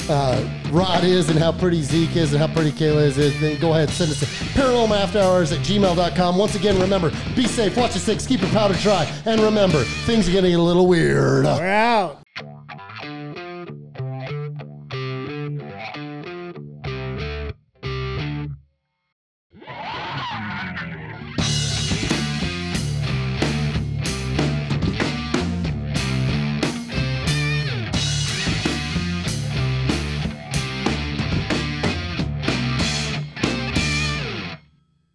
uh, 0.09 0.49
Rod 0.71 1.05
is 1.05 1.31
and 1.31 1.39
how 1.39 1.53
pretty 1.53 1.83
Zeke 1.83 2.17
is 2.17 2.33
and 2.33 2.41
how 2.41 2.53
pretty 2.53 2.73
Kayla 2.73 3.03
is, 3.03 3.19
is 3.19 3.41
then 3.41 3.59
go 3.61 3.71
ahead 3.73 3.89
and 3.89 3.93
send 3.93 4.11
us 4.11 4.23
a 4.23 4.27
Paranormal 4.27 4.97
After 4.97 5.19
Hours 5.19 5.53
at 5.53 5.61
gmail.com. 5.61 6.37
Once 6.37 6.55
again, 6.55 6.79
remember, 6.79 7.11
be 7.35 7.47
safe, 7.47 7.77
watch 7.77 7.93
your 7.93 8.01
six, 8.01 8.27
keep 8.27 8.41
your 8.41 8.51
powder 8.51 8.75
dry, 8.75 9.11
and 9.25 9.41
remember, 9.41 9.83
things 10.05 10.29
are 10.29 10.33
going 10.33 10.45
to 10.45 10.51
get 10.51 10.59
a 10.59 10.63
little 10.63 10.87
weird. 10.87 11.45
We're 11.45 11.67
out. 11.67 12.26